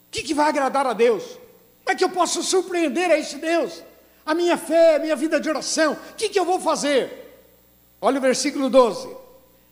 O 0.07 0.11
que, 0.11 0.23
que 0.23 0.33
vai 0.33 0.49
agradar 0.49 0.85
a 0.85 0.93
Deus? 0.93 1.23
Como 1.23 1.93
é 1.93 1.95
que 1.95 2.03
eu 2.03 2.09
posso 2.09 2.43
surpreender 2.43 3.09
a 3.11 3.17
este 3.17 3.37
Deus? 3.37 3.81
A 4.25 4.33
minha 4.33 4.57
fé, 4.57 4.95
a 4.95 4.99
minha 4.99 5.15
vida 5.15 5.39
de 5.39 5.47
oração, 5.47 5.93
o 5.93 6.15
que, 6.15 6.29
que 6.29 6.39
eu 6.39 6.45
vou 6.45 6.59
fazer? 6.59 7.25
Olha 8.01 8.17
o 8.17 8.21
versículo 8.21 8.69
12: 8.69 9.07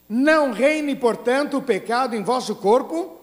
Não 0.08 0.52
reine, 0.52 0.96
portanto, 0.96 1.58
o 1.58 1.62
pecado 1.62 2.16
em 2.16 2.24
vosso 2.24 2.56
corpo 2.56 3.23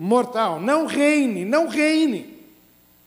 mortal. 0.00 0.58
Não 0.58 0.86
reine, 0.86 1.44
não 1.44 1.68
reine. 1.68 2.38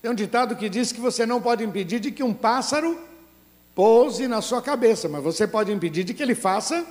Tem 0.02 0.12
um 0.12 0.16
ditado 0.16 0.56
que 0.56 0.70
diz 0.70 0.92
que 0.92 1.02
você 1.02 1.26
não 1.26 1.42
pode 1.42 1.64
impedir 1.64 2.00
de 2.00 2.12
que 2.12 2.22
um 2.22 2.34
pássaro 2.34 3.00
pouse 3.74 4.28
na 4.28 4.42
sua 4.42 4.62
cabeça, 4.62 5.10
mas 5.10 5.24
você 5.24 5.48
pode 5.48 5.72
impedir 5.72 6.04
de 6.04 6.14
que 6.14 6.22
ele 6.22 6.36
faça 6.36 6.86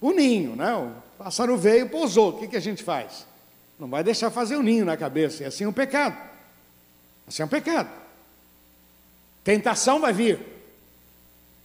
o 0.00 0.12
ninho, 0.12 0.54
né? 0.54 0.72
O 0.76 0.92
pássaro 1.18 1.56
veio, 1.56 1.88
pousou, 1.88 2.30
o 2.30 2.38
que, 2.38 2.48
que 2.48 2.56
a 2.56 2.60
gente 2.60 2.84
faz? 2.84 3.26
Não 3.78 3.88
vai 3.88 4.04
deixar 4.04 4.30
fazer 4.30 4.56
o 4.56 4.62
ninho 4.62 4.84
na 4.84 4.96
cabeça, 4.96 5.42
e 5.42 5.46
assim 5.46 5.64
é 5.64 5.68
um 5.68 5.72
pecado. 5.72 6.16
Assim 7.26 7.42
é 7.42 7.44
um 7.44 7.48
pecado. 7.48 7.90
Tentação 9.42 9.98
vai 9.98 10.12
vir. 10.12 10.38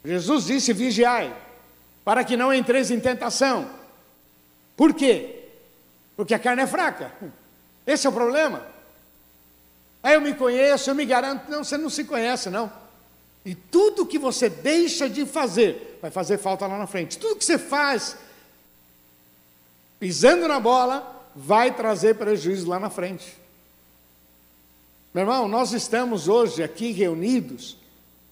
Jesus 0.03 0.45
disse: 0.45 0.73
vigiai, 0.73 1.35
para 2.03 2.23
que 2.23 2.35
não 2.35 2.51
entreis 2.51 2.89
em 2.89 2.99
tentação. 2.99 3.69
Por 4.75 4.93
quê? 4.93 5.43
Porque 6.15 6.33
a 6.33 6.39
carne 6.39 6.63
é 6.63 6.67
fraca. 6.67 7.11
Esse 7.87 8.05
é 8.05 8.09
o 8.09 8.13
problema. 8.13 8.61
Aí 10.03 10.13
eu 10.13 10.21
me 10.21 10.33
conheço, 10.33 10.89
eu 10.89 10.95
me 10.95 11.05
garanto. 11.05 11.49
Não, 11.49 11.63
você 11.63 11.77
não 11.77 11.89
se 11.89 12.03
conhece, 12.03 12.49
não. 12.49 12.71
E 13.45 13.55
tudo 13.55 14.05
que 14.05 14.19
você 14.19 14.49
deixa 14.49 15.09
de 15.09 15.25
fazer 15.25 15.97
vai 16.01 16.11
fazer 16.11 16.37
falta 16.37 16.67
lá 16.67 16.77
na 16.77 16.85
frente. 16.85 17.17
Tudo 17.17 17.37
que 17.37 17.45
você 17.45 17.57
faz 17.57 18.17
pisando 19.99 20.47
na 20.47 20.59
bola 20.59 21.25
vai 21.33 21.73
trazer 21.73 22.15
prejuízo 22.15 22.67
lá 22.67 22.77
na 22.77 22.89
frente. 22.89 23.37
Meu 25.13 25.23
irmão, 25.23 25.47
nós 25.47 25.71
estamos 25.71 26.27
hoje 26.27 26.61
aqui 26.61 26.91
reunidos, 26.91 27.77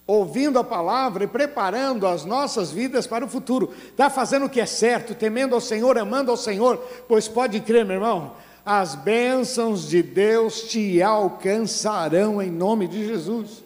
ouvindo 0.05 0.59
a 0.59 0.63
palavra 0.63 1.23
e 1.23 1.27
preparando 1.27 2.05
as 2.05 2.25
nossas 2.25 2.71
vidas 2.71 3.07
para 3.07 3.25
o 3.25 3.29
futuro. 3.29 3.73
Está 3.89 4.09
fazendo 4.09 4.45
o 4.45 4.49
que 4.49 4.59
é 4.59 4.65
certo, 4.65 5.15
temendo 5.15 5.55
ao 5.55 5.61
Senhor, 5.61 5.97
amando 5.97 6.29
ao 6.29 6.37
Senhor, 6.37 6.77
pois 7.07 7.27
pode 7.27 7.59
crer, 7.61 7.85
meu 7.85 7.95
irmão, 7.95 8.35
as 8.65 8.95
bênçãos 8.95 9.87
de 9.87 10.01
Deus 10.01 10.63
te 10.63 10.99
alcançarão 11.01 12.41
em 12.41 12.49
nome 12.49 12.87
de 12.87 13.05
Jesus. 13.05 13.63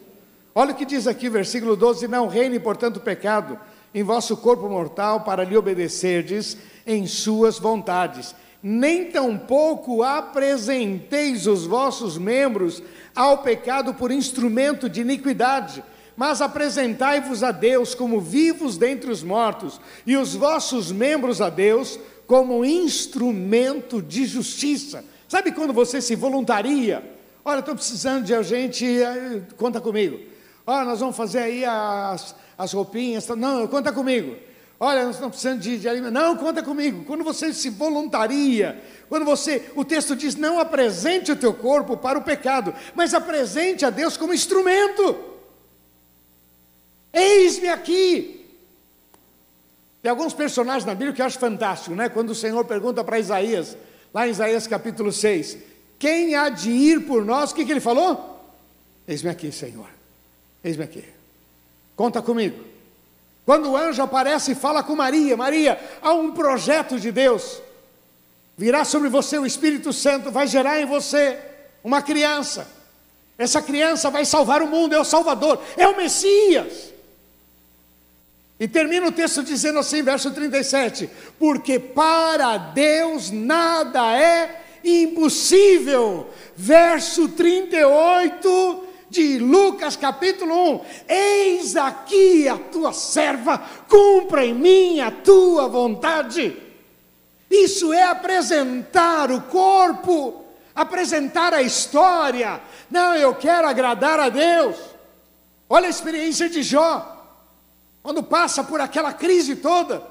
Olha 0.54 0.72
o 0.72 0.74
que 0.74 0.84
diz 0.84 1.06
aqui, 1.06 1.30
versículo 1.30 1.74
12: 1.74 2.06
Não 2.06 2.28
reine, 2.28 2.60
portanto, 2.60 2.98
o 2.98 3.00
pecado 3.00 3.58
em 3.94 4.02
vosso 4.02 4.36
corpo 4.36 4.68
mortal 4.68 5.20
para 5.20 5.42
lhe 5.42 5.56
obedecerdes 5.56 6.56
em 6.86 7.06
suas 7.06 7.58
vontades. 7.58 8.34
Nem 8.62 9.06
tampouco 9.10 10.02
apresenteis 10.02 11.46
os 11.46 11.64
vossos 11.64 12.18
membros 12.18 12.82
ao 13.16 13.38
pecado 13.38 13.94
por 13.94 14.10
instrumento 14.10 14.86
de 14.86 15.00
iniquidade, 15.00 15.82
mas 16.14 16.42
apresentai-vos 16.42 17.42
a 17.42 17.52
Deus 17.52 17.94
como 17.94 18.20
vivos 18.20 18.76
dentre 18.76 19.10
os 19.10 19.22
mortos, 19.22 19.80
e 20.06 20.14
os 20.14 20.34
vossos 20.34 20.92
membros 20.92 21.40
a 21.40 21.48
Deus 21.48 21.98
como 22.30 22.64
instrumento 22.64 24.00
de 24.00 24.24
justiça. 24.24 25.04
Sabe 25.28 25.50
quando 25.50 25.72
você 25.72 26.00
se 26.00 26.14
voluntaria? 26.14 27.02
Olha, 27.44 27.58
estou 27.58 27.74
precisando 27.74 28.24
de 28.24 28.40
gente, 28.44 28.86
eh, 28.86 29.42
conta 29.56 29.80
comigo. 29.80 30.20
Olha, 30.64 30.84
nós 30.84 31.00
vamos 31.00 31.16
fazer 31.16 31.40
aí 31.40 31.64
as, 31.64 32.36
as 32.56 32.72
roupinhas. 32.72 33.26
Não, 33.30 33.66
conta 33.66 33.90
comigo. 33.90 34.36
Olha, 34.78 35.06
nós 35.06 35.16
estamos 35.16 35.32
precisando 35.32 35.60
de, 35.60 35.76
de 35.80 35.88
alimento. 35.88 36.12
Não, 36.12 36.36
conta 36.36 36.62
comigo. 36.62 37.04
Quando 37.04 37.24
você 37.24 37.52
se 37.52 37.68
voluntaria, 37.68 38.80
quando 39.08 39.24
você, 39.24 39.68
o 39.74 39.84
texto 39.84 40.14
diz, 40.14 40.36
não 40.36 40.60
apresente 40.60 41.32
o 41.32 41.36
teu 41.36 41.52
corpo 41.52 41.96
para 41.96 42.16
o 42.16 42.22
pecado, 42.22 42.72
mas 42.94 43.12
apresente 43.12 43.84
a 43.84 43.90
Deus 43.90 44.16
como 44.16 44.32
instrumento. 44.32 45.18
Eis-me 47.12 47.66
aqui. 47.66 48.39
Tem 50.02 50.10
alguns 50.10 50.32
personagens 50.32 50.84
na 50.84 50.94
Bíblia 50.94 51.12
que 51.12 51.20
eu 51.20 51.26
acho 51.26 51.38
fantástico, 51.38 51.94
né? 51.94 52.08
Quando 52.08 52.30
o 52.30 52.34
Senhor 52.34 52.64
pergunta 52.64 53.04
para 53.04 53.18
Isaías, 53.18 53.76
lá 54.14 54.26
em 54.26 54.30
Isaías 54.30 54.66
capítulo 54.66 55.12
6, 55.12 55.58
quem 55.98 56.34
há 56.34 56.48
de 56.48 56.70
ir 56.70 57.06
por 57.06 57.24
nós? 57.24 57.50
O 57.50 57.54
que, 57.54 57.64
que 57.64 57.70
ele 57.70 57.80
falou? 57.80 58.40
Eis-me 59.06 59.28
aqui, 59.28 59.52
Senhor. 59.52 59.88
Eis-me 60.64 60.84
aqui. 60.84 61.04
Conta 61.94 62.22
comigo. 62.22 62.64
Quando 63.44 63.70
o 63.70 63.76
anjo 63.76 64.02
aparece 64.02 64.52
e 64.52 64.54
fala 64.54 64.82
com 64.82 64.96
Maria, 64.96 65.36
Maria, 65.36 65.78
há 66.00 66.14
um 66.14 66.32
projeto 66.32 66.98
de 66.98 67.12
Deus. 67.12 67.60
Virá 68.56 68.84
sobre 68.84 69.08
você 69.08 69.38
o 69.38 69.44
Espírito 69.44 69.92
Santo, 69.92 70.30
vai 70.30 70.46
gerar 70.46 70.80
em 70.80 70.86
você 70.86 71.38
uma 71.82 72.00
criança. 72.00 72.68
Essa 73.36 73.60
criança 73.60 74.10
vai 74.10 74.24
salvar 74.24 74.62
o 74.62 74.66
mundo, 74.66 74.94
é 74.94 75.00
o 75.00 75.04
Salvador, 75.04 75.62
é 75.76 75.86
o 75.88 75.96
Messias. 75.96 76.90
E 78.60 78.68
termina 78.68 79.06
o 79.06 79.12
texto 79.12 79.42
dizendo 79.42 79.78
assim, 79.78 80.02
verso 80.02 80.30
37: 80.32 81.08
Porque 81.38 81.78
para 81.78 82.58
Deus 82.58 83.30
nada 83.30 84.14
é 84.14 84.60
impossível. 84.84 86.28
Verso 86.54 87.28
38 87.28 88.84
de 89.08 89.38
Lucas 89.38 89.96
capítulo 89.96 90.74
1: 90.74 90.80
Eis 91.08 91.74
aqui 91.74 92.46
a 92.46 92.58
tua 92.58 92.92
serva, 92.92 93.64
cumpra 93.88 94.44
em 94.44 94.52
mim 94.52 95.00
a 95.00 95.10
tua 95.10 95.66
vontade. 95.66 96.54
Isso 97.50 97.94
é 97.94 98.02
apresentar 98.02 99.30
o 99.30 99.40
corpo, 99.40 100.44
apresentar 100.74 101.54
a 101.54 101.62
história. 101.62 102.60
Não, 102.90 103.14
eu 103.16 103.34
quero 103.34 103.66
agradar 103.66 104.20
a 104.20 104.28
Deus. 104.28 104.76
Olha 105.66 105.86
a 105.86 105.90
experiência 105.90 106.46
de 106.46 106.62
Jó. 106.62 107.09
Quando 108.02 108.22
passa 108.22 108.64
por 108.64 108.80
aquela 108.80 109.12
crise 109.12 109.56
toda, 109.56 110.02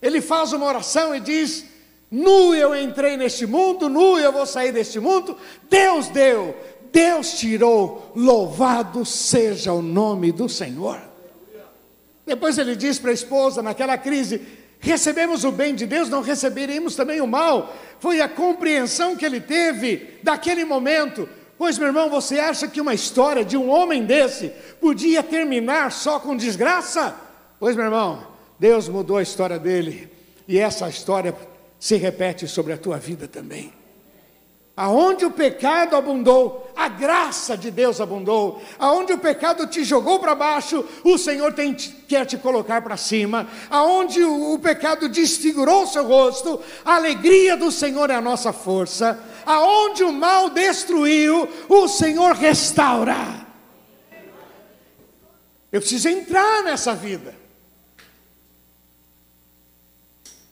ele 0.00 0.20
faz 0.20 0.52
uma 0.52 0.66
oração 0.66 1.14
e 1.14 1.20
diz: 1.20 1.64
Nu 2.10 2.54
eu 2.54 2.74
entrei 2.74 3.16
neste 3.16 3.46
mundo, 3.46 3.88
nu 3.88 4.18
eu 4.18 4.32
vou 4.32 4.46
sair 4.46 4.72
deste 4.72 4.98
mundo. 4.98 5.36
Deus 5.68 6.08
deu, 6.08 6.56
Deus 6.90 7.32
tirou, 7.38 8.12
louvado 8.16 9.04
seja 9.04 9.72
o 9.72 9.82
nome 9.82 10.32
do 10.32 10.48
Senhor. 10.48 11.00
Depois 12.24 12.56
ele 12.56 12.76
diz 12.76 12.98
para 12.98 13.10
a 13.10 13.14
esposa, 13.14 13.62
naquela 13.62 13.98
crise: 13.98 14.40
recebemos 14.78 15.44
o 15.44 15.52
bem 15.52 15.74
de 15.74 15.86
Deus, 15.86 16.08
não 16.08 16.22
receberemos 16.22 16.96
também 16.96 17.20
o 17.20 17.26
mal. 17.26 17.74
Foi 18.00 18.20
a 18.20 18.28
compreensão 18.28 19.16
que 19.16 19.24
ele 19.24 19.40
teve 19.40 20.18
daquele 20.22 20.64
momento. 20.64 21.28
Pois, 21.62 21.78
meu 21.78 21.86
irmão, 21.86 22.10
você 22.10 22.40
acha 22.40 22.66
que 22.66 22.80
uma 22.80 22.92
história 22.92 23.44
de 23.44 23.56
um 23.56 23.70
homem 23.70 24.04
desse 24.04 24.48
podia 24.80 25.22
terminar 25.22 25.92
só 25.92 26.18
com 26.18 26.36
desgraça? 26.36 27.14
Pois, 27.60 27.76
meu 27.76 27.84
irmão, 27.84 28.26
Deus 28.58 28.88
mudou 28.88 29.18
a 29.18 29.22
história 29.22 29.60
dele 29.60 30.10
e 30.48 30.58
essa 30.58 30.88
história 30.88 31.32
se 31.78 31.94
repete 31.94 32.48
sobre 32.48 32.72
a 32.72 32.76
tua 32.76 32.96
vida 32.96 33.28
também. 33.28 33.72
Aonde 34.76 35.24
o 35.24 35.30
pecado 35.30 35.94
abundou, 35.94 36.68
a 36.74 36.88
graça 36.88 37.56
de 37.56 37.70
Deus 37.70 38.00
abundou. 38.00 38.60
Aonde 38.76 39.12
o 39.12 39.18
pecado 39.18 39.64
te 39.68 39.84
jogou 39.84 40.18
para 40.18 40.34
baixo, 40.34 40.84
o 41.04 41.16
Senhor 41.16 41.52
tem, 41.52 41.74
quer 41.74 42.26
te 42.26 42.36
colocar 42.36 42.82
para 42.82 42.96
cima. 42.96 43.46
Aonde 43.70 44.24
o, 44.24 44.54
o 44.54 44.58
pecado 44.58 45.08
desfigurou 45.08 45.86
seu 45.86 46.04
rosto, 46.04 46.60
a 46.84 46.96
alegria 46.96 47.56
do 47.56 47.70
Senhor 47.70 48.10
é 48.10 48.16
a 48.16 48.20
nossa 48.20 48.52
força. 48.52 49.16
Aonde 49.46 50.04
o 50.04 50.12
mal 50.12 50.50
destruiu, 50.50 51.48
o 51.68 51.88
Senhor 51.88 52.34
restaura. 52.34 53.46
Eu 55.70 55.80
preciso 55.80 56.08
entrar 56.08 56.62
nessa 56.62 56.94
vida. 56.94 57.34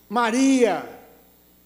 Maria, 0.09 0.85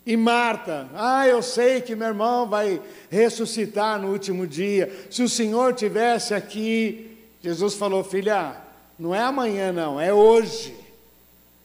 e 0.06 0.18
Marta, 0.18 0.86
ah, 0.94 1.26
eu 1.26 1.40
sei 1.42 1.80
que 1.80 1.96
meu 1.96 2.08
irmão 2.08 2.46
vai 2.46 2.80
ressuscitar 3.08 3.98
no 3.98 4.10
último 4.10 4.46
dia. 4.46 5.06
Se 5.10 5.22
o 5.22 5.28
Senhor 5.28 5.72
tivesse 5.72 6.34
aqui, 6.34 7.16
Jesus 7.40 7.74
falou, 7.74 8.04
filha, 8.04 8.54
não 8.98 9.14
é 9.14 9.20
amanhã 9.20 9.72
não, 9.72 9.98
é 9.98 10.12
hoje. 10.12 10.74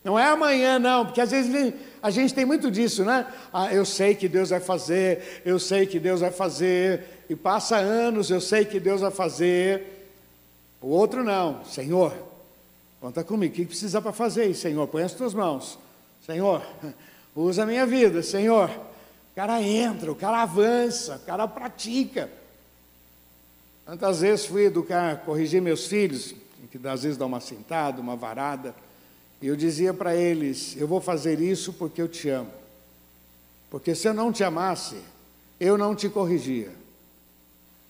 Não 0.03 0.17
é 0.17 0.23
amanhã 0.25 0.79
não, 0.79 1.05
porque 1.05 1.19
às 1.19 1.31
vezes 1.31 1.73
a 2.01 2.09
gente 2.09 2.33
tem 2.33 2.45
muito 2.45 2.71
disso, 2.71 3.03
né? 3.03 3.27
Ah, 3.51 3.73
eu 3.73 3.85
sei 3.85 4.15
que 4.15 4.27
Deus 4.27 4.49
vai 4.49 4.59
fazer, 4.59 5.41
eu 5.45 5.59
sei 5.59 5.85
que 5.85 5.99
Deus 5.99 6.21
vai 6.21 6.31
fazer, 6.31 7.25
e 7.29 7.35
passa 7.35 7.77
anos, 7.77 8.29
eu 8.29 8.39
sei 8.39 8.65
que 8.65 8.79
Deus 8.79 9.01
vai 9.01 9.11
fazer. 9.11 10.09
O 10.81 10.87
outro 10.87 11.23
não, 11.23 11.63
Senhor, 11.65 12.13
conta 13.01 13.23
comigo, 13.23 13.53
o 13.53 13.55
que 13.55 13.65
precisa 13.65 14.01
para 14.01 14.13
fazer 14.13 14.45
isso, 14.45 14.61
Senhor? 14.61 14.87
Põe 14.87 15.03
as 15.03 15.13
tuas 15.13 15.33
mãos, 15.33 15.77
Senhor, 16.25 16.65
usa 17.35 17.63
a 17.63 17.65
minha 17.65 17.85
vida, 17.85 18.23
Senhor. 18.23 18.69
O 18.69 19.35
cara 19.35 19.61
entra, 19.61 20.11
o 20.11 20.15
cara 20.15 20.41
avança, 20.41 21.15
o 21.15 21.25
cara 21.25 21.47
pratica. 21.47 22.29
Tantas 23.85 24.21
vezes 24.21 24.45
fui 24.45 24.65
educar, 24.65 25.17
corrigir 25.25 25.61
meus 25.61 25.87
filhos, 25.87 26.35
que 26.71 26.87
às 26.87 27.03
vezes 27.03 27.17
dá 27.17 27.25
uma 27.25 27.39
sentada, 27.39 27.99
uma 27.99 28.15
varada, 28.15 28.75
e 29.41 29.47
eu 29.47 29.55
dizia 29.55 29.93
para 29.93 30.15
eles: 30.15 30.75
eu 30.77 30.87
vou 30.87 30.99
fazer 30.99 31.39
isso 31.39 31.73
porque 31.73 32.01
eu 32.01 32.07
te 32.07 32.29
amo. 32.29 32.51
Porque 33.69 33.93
se 33.95 34.07
eu 34.07 34.13
não 34.13 34.31
te 34.31 34.43
amasse, 34.43 34.97
eu 35.59 35.77
não 35.77 35.95
te 35.95 36.09
corrigia. 36.09 36.71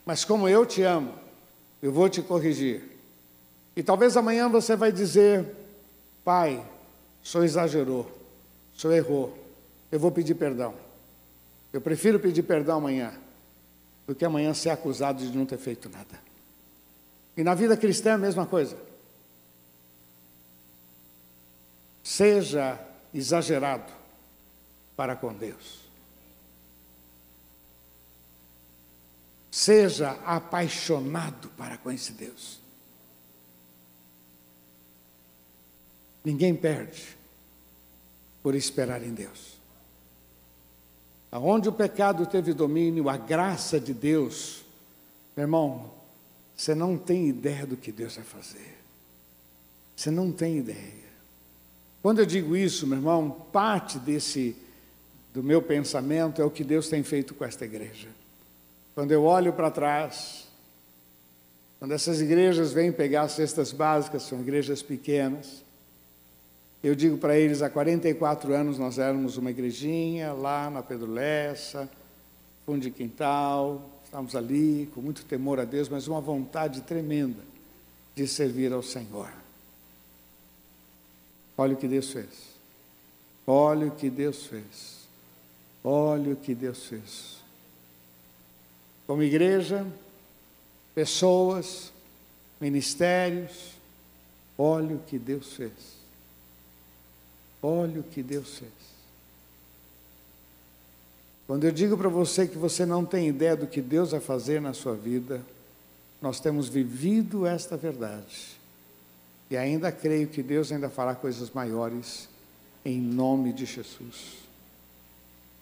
Mas 0.05 0.25
como 0.25 0.47
eu 0.47 0.65
te 0.65 0.81
amo, 0.81 1.13
eu 1.81 1.91
vou 1.91 2.09
te 2.09 2.21
corrigir. 2.21 2.83
E 3.75 3.81
talvez 3.81 4.17
amanhã 4.17 4.49
você 4.49 4.75
vai 4.75 4.91
dizer: 4.91 5.45
Pai, 6.23 6.63
só 7.23 7.43
exagerou, 7.43 8.09
só 8.73 8.91
errou. 8.91 9.37
Eu 9.91 9.99
vou 9.99 10.11
pedir 10.11 10.35
perdão. 10.35 10.73
Eu 11.71 11.81
prefiro 11.81 12.19
pedir 12.19 12.43
perdão 12.43 12.77
amanhã 12.77 13.13
do 14.07 14.15
que 14.15 14.25
amanhã 14.25 14.53
ser 14.53 14.71
acusado 14.71 15.23
de 15.23 15.37
não 15.37 15.45
ter 15.45 15.57
feito 15.57 15.87
nada. 15.89 16.19
E 17.37 17.43
na 17.43 17.53
vida 17.53 17.77
cristã 17.77 18.09
é 18.09 18.13
a 18.13 18.17
mesma 18.17 18.45
coisa. 18.45 18.75
Seja 22.09 22.83
exagerado 23.13 23.93
para 24.95 25.15
com 25.15 25.31
Deus. 25.31 25.81
Seja 29.51 30.13
apaixonado 30.25 31.49
para 31.49 31.77
com 31.77 31.91
esse 31.91 32.11
Deus. 32.13 32.59
Ninguém 36.25 36.55
perde 36.55 37.15
por 38.41 38.55
esperar 38.55 39.03
em 39.03 39.13
Deus. 39.13 39.59
Aonde 41.31 41.69
o 41.69 41.73
pecado 41.73 42.25
teve 42.25 42.55
domínio, 42.55 43.07
a 43.07 43.17
graça 43.17 43.79
de 43.79 43.93
Deus, 43.93 44.65
meu 45.37 45.43
irmão, 45.43 45.93
você 46.57 46.73
não 46.73 46.97
tem 46.97 47.27
ideia 47.27 47.67
do 47.67 47.77
que 47.77 47.91
Deus 47.91 48.15
vai 48.15 48.25
fazer. 48.25 48.79
Você 49.95 50.09
não 50.09 50.31
tem 50.31 50.57
ideia. 50.57 51.08
Quando 52.01 52.19
eu 52.19 52.25
digo 52.25 52.55
isso, 52.55 52.87
meu 52.87 52.97
irmão, 52.97 53.29
parte 53.51 53.99
desse 53.99 54.55
do 55.33 55.43
meu 55.43 55.61
pensamento 55.61 56.41
é 56.41 56.45
o 56.45 56.49
que 56.49 56.63
Deus 56.63 56.87
tem 56.89 57.03
feito 57.03 57.33
com 57.33 57.45
esta 57.45 57.65
igreja. 57.65 58.07
Quando 58.95 59.11
eu 59.11 59.23
olho 59.23 59.53
para 59.53 59.69
trás, 59.69 60.47
quando 61.77 61.93
essas 61.93 62.21
igrejas 62.21 62.73
vêm 62.73 62.91
pegar 62.91 63.23
as 63.23 63.33
cestas 63.33 63.71
básicas, 63.71 64.23
são 64.23 64.39
igrejas 64.39 64.81
pequenas, 64.81 65.63
eu 66.81 66.95
digo 66.95 67.17
para 67.17 67.37
eles, 67.37 67.61
há 67.61 67.69
44 67.69 68.53
anos 68.53 68.77
nós 68.77 68.97
éramos 68.97 69.37
uma 69.37 69.51
igrejinha 69.51 70.31
lá 70.31 70.69
na 70.69 70.81
Pedro 70.81 71.11
Lessa, 71.11 71.89
fundo 72.65 72.79
de 72.79 72.91
quintal, 72.91 73.89
estávamos 74.05 74.35
ali 74.35 74.89
com 74.95 75.01
muito 75.01 75.25
temor 75.25 75.59
a 75.59 75.65
Deus, 75.65 75.89
mas 75.89 76.07
uma 76.07 76.21
vontade 76.21 76.81
tremenda 76.81 77.43
de 78.15 78.27
servir 78.27 78.71
ao 78.71 78.81
Senhor. 78.81 79.29
Olha 81.59 81.73
o 81.73 81.77
que 81.77 81.89
Deus 81.89 82.09
fez. 82.13 82.29
Olha 83.45 83.87
o 83.87 83.91
que 83.91 84.09
Deus 84.09 84.45
fez. 84.45 84.99
Olha 85.83 86.31
o 86.31 86.35
que 86.37 86.55
Deus 86.55 86.85
fez. 86.85 87.35
Como 89.05 89.21
igreja, 89.21 89.85
pessoas, 90.95 91.91
ministérios, 92.61 93.73
olha 94.57 94.95
o 94.95 94.99
que 94.99 95.19
Deus 95.19 95.51
fez. 95.51 95.73
Olha 97.61 97.99
o 97.99 98.03
que 98.03 98.23
Deus 98.23 98.59
fez. 98.59 98.71
Quando 101.45 101.65
eu 101.65 101.73
digo 101.73 101.97
para 101.97 102.07
você 102.07 102.47
que 102.47 102.57
você 102.57 102.85
não 102.85 103.03
tem 103.03 103.27
ideia 103.27 103.57
do 103.57 103.67
que 103.67 103.81
Deus 103.81 104.11
vai 104.11 104.21
fazer 104.21 104.61
na 104.61 104.71
sua 104.71 104.95
vida, 104.95 105.41
nós 106.21 106.39
temos 106.39 106.69
vivido 106.69 107.45
esta 107.45 107.75
verdade. 107.75 108.58
E 109.49 109.57
ainda 109.57 109.91
creio 109.91 110.27
que 110.27 110.43
Deus 110.43 110.71
ainda 110.71 110.89
fará 110.89 111.15
coisas 111.15 111.49
maiores 111.51 112.29
em 112.85 112.99
nome 112.99 113.51
de 113.51 113.65
Jesus. 113.65 114.37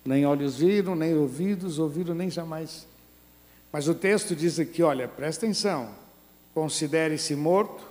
Nem 0.03 0.25
olhos 0.25 0.57
viram, 0.57 0.95
nem 0.95 1.15
ouvidos 1.15 1.79
ouviram, 1.79 2.13
nem 2.13 2.29
jamais. 2.29 2.87
Mas 3.71 3.87
o 3.87 3.93
texto 3.93 4.35
diz 4.35 4.59
aqui: 4.59 4.83
olha, 4.83 5.07
presta 5.07 5.45
atenção, 5.45 5.89
considere-se 6.53 7.35
morto, 7.35 7.83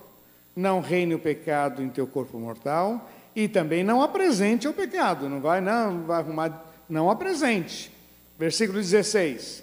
não 0.54 0.80
reine 0.80 1.14
o 1.14 1.18
pecado 1.18 1.82
em 1.82 1.88
teu 1.88 2.06
corpo 2.06 2.38
mortal 2.38 3.10
e 3.34 3.46
também 3.46 3.84
não 3.84 4.02
apresente 4.02 4.66
o 4.66 4.72
pecado, 4.72 5.28
não 5.28 5.40
vai, 5.40 5.60
não, 5.60 6.04
vai 6.04 6.20
arrumar, 6.20 6.64
não 6.88 7.10
apresente. 7.10 7.92
Versículo 8.38 8.78
16: 8.78 9.62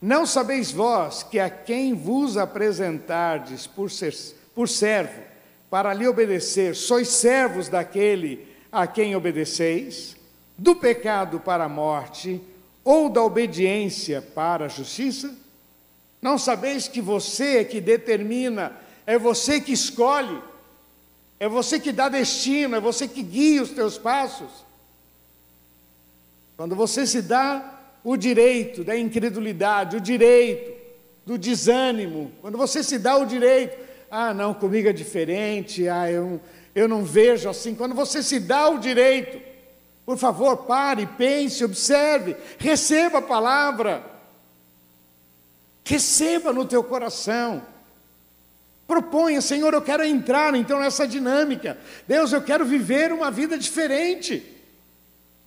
Não 0.00 0.26
sabeis 0.26 0.70
vós 0.70 1.22
que 1.22 1.38
a 1.38 1.48
quem 1.48 1.94
vos 1.94 2.36
apresentardes 2.36 3.66
por, 3.66 3.90
ser, 3.90 4.14
por 4.54 4.68
servo, 4.68 5.22
para 5.74 5.92
lhe 5.92 6.06
obedecer, 6.06 6.76
sois 6.76 7.08
servos 7.08 7.68
daquele 7.68 8.46
a 8.70 8.86
quem 8.86 9.16
obedeceis, 9.16 10.16
do 10.56 10.76
pecado 10.76 11.40
para 11.40 11.64
a 11.64 11.68
morte, 11.68 12.40
ou 12.84 13.10
da 13.10 13.20
obediência 13.20 14.22
para 14.22 14.66
a 14.66 14.68
justiça? 14.68 15.36
Não 16.22 16.38
sabeis 16.38 16.86
que 16.86 17.00
você 17.00 17.56
é 17.56 17.64
que 17.64 17.80
determina, 17.80 18.70
é 19.04 19.18
você 19.18 19.60
que 19.60 19.72
escolhe 19.72 20.40
é 21.40 21.48
você 21.48 21.80
que 21.80 21.90
dá 21.90 22.08
destino, 22.08 22.76
é 22.76 22.80
você 22.80 23.08
que 23.08 23.20
guia 23.20 23.60
os 23.60 23.70
teus 23.70 23.98
passos. 23.98 24.64
Quando 26.56 26.76
você 26.76 27.04
se 27.04 27.20
dá 27.20 27.80
o 28.04 28.16
direito 28.16 28.84
da 28.84 28.96
incredulidade, 28.96 29.96
o 29.96 30.00
direito 30.00 30.72
do 31.26 31.36
desânimo, 31.36 32.30
quando 32.40 32.56
você 32.56 32.80
se 32.80 32.96
dá 32.96 33.16
o 33.16 33.26
direito, 33.26 33.76
ah, 34.16 34.32
não, 34.32 34.54
comigo 34.54 34.88
é 34.88 34.92
diferente, 34.92 35.88
ah, 35.88 36.08
eu, 36.08 36.40
eu 36.72 36.86
não 36.86 37.04
vejo 37.04 37.48
assim. 37.48 37.74
Quando 37.74 37.96
você 37.96 38.22
se 38.22 38.38
dá 38.38 38.68
o 38.68 38.78
direito, 38.78 39.40
por 40.06 40.16
favor, 40.16 40.58
pare, 40.58 41.04
pense, 41.18 41.64
observe, 41.64 42.36
receba 42.56 43.18
a 43.18 43.22
palavra, 43.22 44.04
receba 45.84 46.52
no 46.52 46.64
teu 46.64 46.84
coração. 46.84 47.60
Proponha, 48.86 49.40
Senhor, 49.40 49.74
eu 49.74 49.82
quero 49.82 50.04
entrar 50.04 50.54
então 50.54 50.78
nessa 50.78 51.08
dinâmica. 51.08 51.76
Deus, 52.06 52.32
eu 52.32 52.40
quero 52.40 52.64
viver 52.64 53.12
uma 53.12 53.32
vida 53.32 53.58
diferente. 53.58 54.48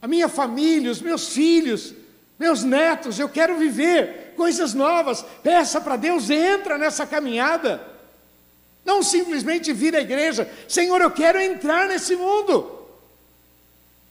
A 0.02 0.10
minha 0.10 0.28
família, 0.28 0.92
os 0.92 1.00
meus 1.00 1.30
filhos, 1.30 1.94
meus 2.38 2.66
netos, 2.66 3.18
eu 3.18 3.30
quero 3.30 3.58
viver 3.58 4.34
coisas 4.36 4.74
novas. 4.74 5.24
Peça 5.42 5.80
para 5.80 5.96
Deus, 5.96 6.30
entra 6.30 6.78
nessa 6.78 7.08
caminhada. 7.08 7.96
Não 8.88 9.04
simplesmente 9.04 9.72
vir 9.72 9.96
à 9.96 10.02
igreja. 10.02 10.50
Senhor, 10.68 11.00
eu 11.02 11.12
quero 11.12 11.40
entrar 11.40 11.88
nesse 11.88 12.16
mundo. 12.16 12.72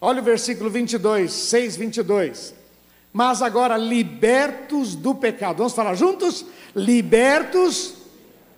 Olha 0.00 0.20
o 0.20 0.24
versículo 0.24 0.70
22, 0.70 1.32
6, 1.32 1.76
22. 1.76 2.54
Mas 3.12 3.40
agora 3.40 3.76
libertos 3.76 4.94
do 4.94 5.14
pecado. 5.14 5.56
Vamos 5.56 5.72
falar 5.72 5.94
juntos? 5.94 6.44
Libertos 6.76 7.94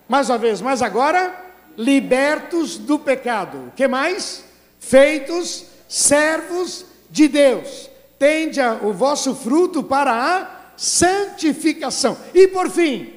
mais 0.09 0.31
uma 0.31 0.39
vez, 0.39 0.63
mas 0.63 0.81
agora 0.81 1.45
libertos 1.77 2.79
do 2.79 2.99
pecado. 2.99 3.69
O 3.69 3.71
que 3.73 3.87
mais? 3.87 4.43
Feitos 4.81 5.67
servos 5.87 6.87
de 7.11 7.29
Deus. 7.29 7.91
Tende 8.19 8.59
o 8.83 8.93
vosso 8.93 9.35
fruto 9.35 9.85
para 9.85 10.13
a 10.13 10.73
santificação. 10.77 12.17
E 12.35 12.49
por 12.49 12.71
fim, 12.71 13.13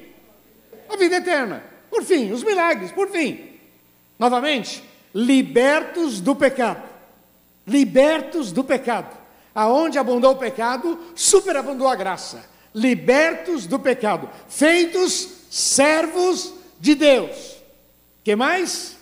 a 0.88 0.96
vida 0.96 1.16
eterna. 1.16 1.71
Por 1.92 2.02
fim, 2.04 2.32
os 2.32 2.42
milagres. 2.42 2.90
Por 2.90 3.10
fim, 3.10 3.50
novamente, 4.18 4.82
libertos 5.14 6.20
do 6.20 6.34
pecado. 6.34 6.82
Libertos 7.66 8.50
do 8.50 8.64
pecado. 8.64 9.14
Aonde 9.54 9.98
abundou 9.98 10.32
o 10.32 10.38
pecado, 10.38 10.98
superabundou 11.14 11.86
a 11.86 11.94
graça. 11.94 12.48
Libertos 12.74 13.66
do 13.66 13.78
pecado. 13.78 14.30
Feitos 14.48 15.28
servos 15.50 16.54
de 16.80 16.94
Deus. 16.94 17.56
Que 18.24 18.34
mais? 18.34 18.96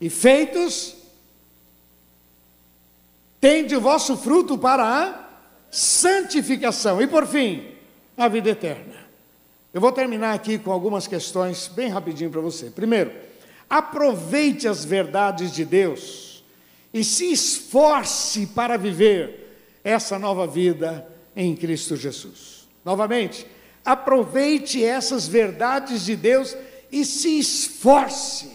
E 0.00 0.08
feitos, 0.08 0.94
tende 3.38 3.76
o 3.76 3.80
vosso 3.80 4.16
fruto 4.16 4.56
para 4.56 4.84
a 4.84 5.28
santificação. 5.70 7.02
E 7.02 7.06
por 7.06 7.26
fim, 7.26 7.72
a 8.16 8.26
vida 8.26 8.48
eterna. 8.48 9.05
Eu 9.76 9.80
vou 9.82 9.92
terminar 9.92 10.32
aqui 10.32 10.58
com 10.58 10.72
algumas 10.72 11.06
questões 11.06 11.68
bem 11.68 11.90
rapidinho 11.90 12.30
para 12.30 12.40
você. 12.40 12.70
Primeiro, 12.70 13.12
aproveite 13.68 14.66
as 14.66 14.86
verdades 14.86 15.52
de 15.52 15.66
Deus 15.66 16.42
e 16.94 17.04
se 17.04 17.30
esforce 17.30 18.46
para 18.46 18.78
viver 18.78 19.78
essa 19.84 20.18
nova 20.18 20.46
vida 20.46 21.06
em 21.36 21.54
Cristo 21.54 21.94
Jesus. 21.94 22.66
Novamente, 22.82 23.46
aproveite 23.84 24.82
essas 24.82 25.28
verdades 25.28 26.06
de 26.06 26.16
Deus 26.16 26.56
e 26.90 27.04
se 27.04 27.38
esforce 27.38 28.50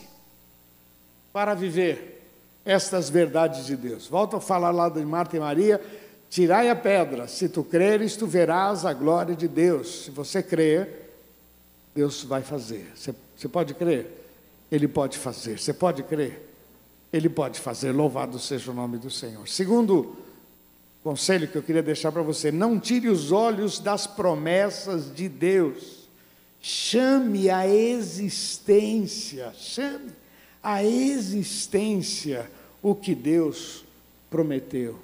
para 1.31 1.53
viver 1.53 2.31
estas 2.65 3.11
verdades 3.11 3.67
de 3.67 3.75
Deus. 3.75 4.07
Volto 4.07 4.37
a 4.37 4.41
falar 4.41 4.71
lá 4.71 4.89
de 4.89 5.05
Marta 5.05 5.37
e 5.37 5.39
Maria, 5.39 5.79
tirai 6.31 6.67
a 6.67 6.75
pedra, 6.75 7.27
se 7.27 7.47
tu 7.47 7.63
creres, 7.63 8.15
tu 8.15 8.25
verás 8.25 8.87
a 8.87 8.91
glória 8.91 9.35
de 9.35 9.47
Deus. 9.47 10.05
Se 10.05 10.09
você 10.09 10.41
crer, 10.41 11.00
Deus 11.93 12.23
vai 12.23 12.41
fazer. 12.41 12.91
Você, 12.95 13.47
pode 13.47 13.73
crer? 13.73 14.07
Ele 14.71 14.87
pode 14.87 15.17
fazer. 15.17 15.59
Você 15.59 15.73
pode 15.73 16.03
crer? 16.03 16.49
Ele 17.11 17.29
pode 17.29 17.59
fazer. 17.59 17.91
Louvado 17.91 18.39
seja 18.39 18.71
o 18.71 18.73
nome 18.73 18.97
do 18.97 19.09
Senhor. 19.09 19.47
Segundo 19.47 20.15
conselho 21.03 21.47
que 21.47 21.57
eu 21.57 21.63
queria 21.63 21.83
deixar 21.83 22.11
para 22.11 22.21
você: 22.21 22.51
não 22.51 22.79
tire 22.79 23.09
os 23.09 23.31
olhos 23.31 23.79
das 23.79 24.07
promessas 24.07 25.13
de 25.13 25.27
Deus. 25.27 26.01
Chame 26.61 27.49
a 27.49 27.67
existência, 27.67 29.51
chame 29.57 30.11
a 30.61 30.83
existência 30.83 32.49
o 32.81 32.95
que 32.95 33.15
Deus 33.15 33.83
prometeu, 34.29 34.97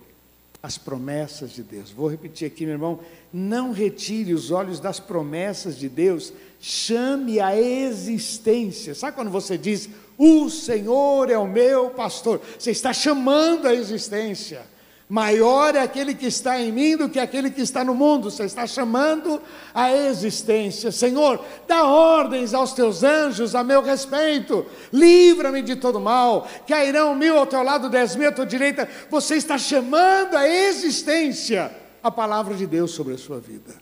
as 0.68 0.78
promessas 0.78 1.54
de 1.54 1.64
Deus. 1.64 1.92
Vou 1.92 2.10
repetir 2.10 2.46
aqui, 2.46 2.66
meu 2.66 2.74
irmão: 2.74 3.00
não 3.32 3.72
retire 3.72 4.34
os 4.34 4.52
olhos 4.52 4.80
das 4.82 5.00
promessas 5.00 5.78
de 5.78 5.88
Deus, 5.88 6.34
chame 6.60 7.40
a 7.40 7.58
existência. 7.58 8.94
Sabe 8.94 9.16
quando 9.16 9.32
você 9.32 9.58
diz, 9.58 9.90
o 10.18 10.50
Senhor 10.50 11.32
é 11.32 11.38
o 11.38 11.48
meu 11.48 11.92
pastor? 11.92 12.42
Você 12.60 12.72
está 12.72 12.92
chamando 12.92 13.66
a 13.66 13.74
existência. 13.74 14.66
Maior 15.10 15.74
é 15.74 15.80
aquele 15.80 16.14
que 16.14 16.26
está 16.26 16.60
em 16.60 16.70
mim 16.70 16.98
do 16.98 17.08
que 17.08 17.18
aquele 17.18 17.50
que 17.50 17.62
está 17.62 17.82
no 17.82 17.96
mundo. 17.96 18.30
Você 18.30 18.44
está 18.44 18.68
chamando 18.68 19.42
a 19.74 19.90
existência. 19.90 20.92
Senhor, 20.92 21.44
dá 21.66 21.86
ordens 21.86 22.54
aos 22.54 22.74
teus 22.74 23.04
anjos 23.04 23.56
a 23.56 23.64
meu 23.64 23.82
respeito. 23.82 24.66
Livra-me 24.92 25.62
de 25.62 25.78
todo 25.78 25.98
mal. 25.98 26.46
Cairão 26.68 27.16
mil 27.16 27.38
ao 27.38 27.46
teu 27.46 27.64
lado, 27.64 27.90
dez 27.90 28.18
mil 28.18 28.28
à 28.28 28.32
tua 28.34 28.46
direita. 28.46 28.90
Você 29.10 29.36
está 29.36 29.58
chamando 29.58 30.36
a 30.36 30.48
existência 30.48 31.74
a 32.04 32.12
palavra 32.12 32.54
de 32.54 32.68
Deus 32.68 32.92
sobre 32.92 33.14
a 33.14 33.18
sua 33.18 33.40
vida. 33.40 33.76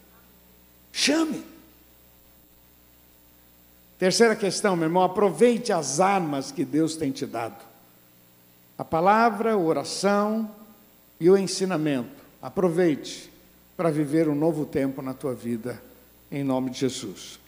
Chame. 0.91 1.43
Terceira 3.97 4.35
questão, 4.35 4.75
meu 4.75 4.85
irmão, 4.85 5.03
aproveite 5.03 5.73
as 5.73 5.99
armas 5.99 6.51
que 6.51 6.63
Deus 6.63 6.95
tem 6.95 7.11
te 7.11 7.25
dado. 7.25 7.63
A 8.77 8.83
palavra, 8.83 9.53
a 9.53 9.57
oração, 9.57 10.51
e 11.19 11.29
o 11.29 11.37
ensinamento. 11.37 12.23
Aproveite 12.41 13.31
para 13.75 13.89
viver 13.89 14.29
um 14.29 14.35
novo 14.35 14.65
tempo 14.65 15.01
na 15.01 15.13
tua 15.13 15.33
vida, 15.33 15.81
em 16.31 16.43
nome 16.43 16.69
de 16.69 16.79
Jesus. 16.79 17.39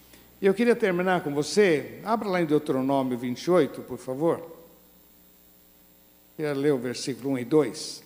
E 0.42 0.46
eu 0.46 0.54
queria 0.54 0.76
terminar 0.76 1.24
com 1.24 1.34
você, 1.34 2.00
abra 2.04 2.28
lá 2.28 2.42
em 2.42 2.46
Deuteronômio 2.46 3.18
28, 3.18 3.82
por 3.82 3.98
favor. 3.98 4.58
Queria 6.36 6.54
ler 6.54 6.74
o 6.74 6.78
versículo 6.78 7.32
1 7.32 7.40
e 7.40 7.46
2. 7.46 8.04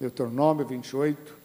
Deuteronômio 0.00 0.66
28. 0.66 1.42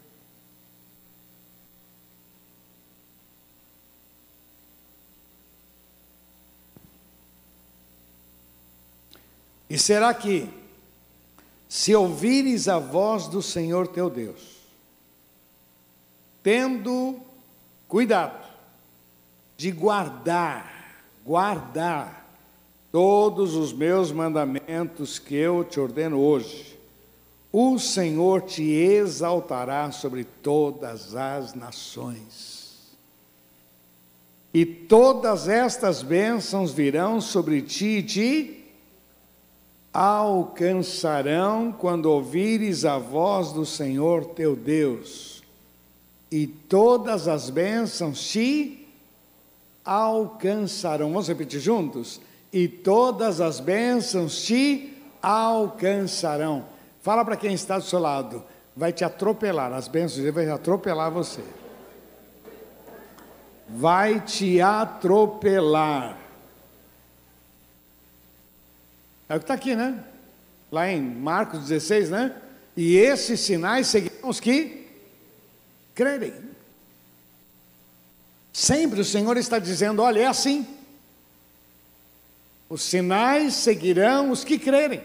E 9.70 9.78
será 9.78 10.12
que 10.14 10.48
se 11.68 11.94
ouvires 11.94 12.66
a 12.66 12.78
voz 12.78 13.28
do 13.28 13.42
Senhor 13.42 13.86
teu 13.88 14.08
Deus, 14.08 14.56
tendo 16.42 17.20
cuidado 17.86 18.48
de 19.56 19.70
guardar, 19.70 21.02
guardar 21.24 22.26
todos 22.90 23.54
os 23.54 23.72
meus 23.72 24.10
mandamentos 24.10 25.18
que 25.18 25.34
eu 25.34 25.62
te 25.62 25.78
ordeno 25.78 26.18
hoje, 26.18 26.78
o 27.52 27.78
Senhor 27.78 28.42
te 28.42 28.62
exaltará 28.62 29.90
sobre 29.90 30.24
todas 30.24 31.14
as 31.14 31.54
nações. 31.54 32.96
E 34.52 34.64
todas 34.64 35.48
estas 35.48 36.02
bênçãos 36.02 36.72
virão 36.72 37.20
sobre 37.20 37.60
ti 37.60 37.98
e 37.98 38.02
te 38.02 38.57
alcançarão 40.00 41.72
quando 41.72 42.06
ouvires 42.06 42.84
a 42.84 42.98
voz 42.98 43.50
do 43.50 43.66
Senhor 43.66 44.26
teu 44.26 44.54
Deus, 44.54 45.42
e 46.30 46.46
todas 46.46 47.26
as 47.26 47.50
bênçãos 47.50 48.20
te 48.28 48.86
alcançarão. 49.84 51.08
Vamos 51.08 51.26
repetir 51.26 51.58
juntos? 51.58 52.20
E 52.52 52.68
todas 52.68 53.40
as 53.40 53.58
bênçãos 53.58 54.44
te 54.44 54.96
alcançarão. 55.20 56.66
Fala 57.02 57.24
para 57.24 57.36
quem 57.36 57.52
está 57.52 57.76
do 57.76 57.84
seu 57.84 57.98
lado, 57.98 58.44
vai 58.76 58.92
te 58.92 59.04
atropelar, 59.04 59.72
as 59.72 59.88
bênçãos 59.88 60.14
de 60.14 60.22
Deus 60.22 60.34
vai 60.36 60.48
atropelar 60.48 61.10
você. 61.10 61.42
Vai 63.68 64.20
te 64.20 64.60
atropelar. 64.60 66.27
É 69.28 69.36
o 69.36 69.38
que 69.38 69.44
está 69.44 69.54
aqui, 69.54 69.76
né? 69.76 70.02
Lá 70.72 70.88
em 70.88 71.02
Marcos 71.02 71.68
16, 71.68 72.10
né? 72.10 72.34
E 72.76 72.96
esses 72.96 73.40
sinais 73.40 73.86
seguirão 73.88 74.28
os 74.28 74.40
que 74.40 74.86
crerem. 75.94 76.32
Sempre 78.52 79.00
o 79.00 79.04
Senhor 79.04 79.36
está 79.36 79.58
dizendo: 79.58 80.02
olha, 80.02 80.20
é 80.20 80.26
assim. 80.26 80.66
Os 82.68 82.82
sinais 82.82 83.54
seguirão 83.54 84.30
os 84.30 84.44
que 84.44 84.58
crerem. 84.58 85.02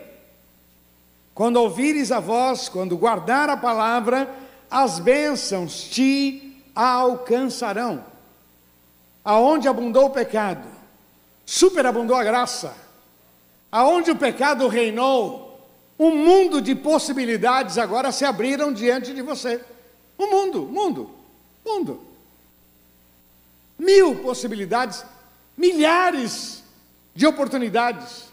Quando 1.33 1.57
ouvires 1.57 2.11
a 2.11 2.19
voz, 2.19 2.69
quando 2.69 2.97
guardar 2.97 3.49
a 3.49 3.57
palavra, 3.57 4.29
as 4.69 4.99
bênçãos 4.99 5.83
te 5.83 6.61
alcançarão. 6.75 8.05
Aonde 9.25 9.67
abundou 9.67 10.05
o 10.05 10.09
pecado, 10.11 10.67
superabundou 11.45 12.15
a 12.15 12.23
graça 12.23 12.82
aonde 13.73 14.11
o 14.11 14.15
pecado 14.15 14.67
reinou, 14.67 15.59
um 15.97 16.15
mundo 16.15 16.61
de 16.61 16.75
possibilidades 16.75 17.79
agora 17.79 18.11
se 18.11 18.23
abriram 18.23 18.71
diante 18.71 19.11
de 19.15 19.21
você. 19.23 19.59
O 20.15 20.25
um 20.25 20.29
mundo, 20.29 20.61
mundo, 20.61 21.09
mundo. 21.65 21.99
Mil 23.79 24.17
possibilidades, 24.17 25.03
milhares 25.57 26.63
de 27.15 27.25
oportunidades. 27.25 28.25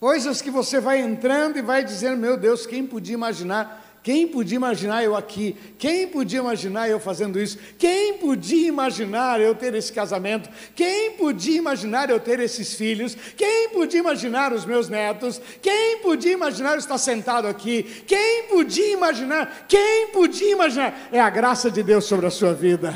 Coisas 0.00 0.40
que 0.40 0.50
você 0.50 0.80
vai 0.80 1.02
entrando 1.02 1.58
e 1.58 1.62
vai 1.62 1.84
dizendo: 1.84 2.16
Meu 2.16 2.38
Deus, 2.38 2.64
quem 2.64 2.86
podia 2.86 3.12
imaginar 3.12 3.87
quem 4.02 4.28
podia 4.28 4.56
imaginar 4.56 5.02
eu 5.02 5.16
aqui? 5.16 5.56
Quem 5.78 6.08
podia 6.08 6.38
imaginar 6.38 6.88
eu 6.88 7.00
fazendo 7.00 7.38
isso? 7.38 7.58
Quem 7.78 8.18
podia 8.18 8.68
imaginar 8.68 9.40
eu 9.40 9.54
ter 9.54 9.74
esse 9.74 9.92
casamento? 9.92 10.48
Quem 10.74 11.12
podia 11.12 11.58
imaginar 11.58 12.08
eu 12.08 12.20
ter 12.20 12.40
esses 12.40 12.74
filhos? 12.74 13.16
Quem 13.36 13.70
podia 13.70 14.00
imaginar 14.00 14.52
os 14.52 14.64
meus 14.64 14.88
netos? 14.88 15.40
Quem 15.60 15.98
podia 15.98 16.32
imaginar 16.32 16.72
eu 16.72 16.78
estar 16.78 16.98
sentado 16.98 17.48
aqui? 17.48 17.82
Quem 18.06 18.44
podia 18.44 18.92
imaginar? 18.92 19.66
Quem 19.68 20.08
podia 20.08 20.52
imaginar? 20.52 21.08
É 21.12 21.20
a 21.20 21.28
graça 21.28 21.70
de 21.70 21.82
Deus 21.82 22.04
sobre 22.04 22.26
a 22.26 22.30
sua 22.30 22.54
vida. 22.54 22.94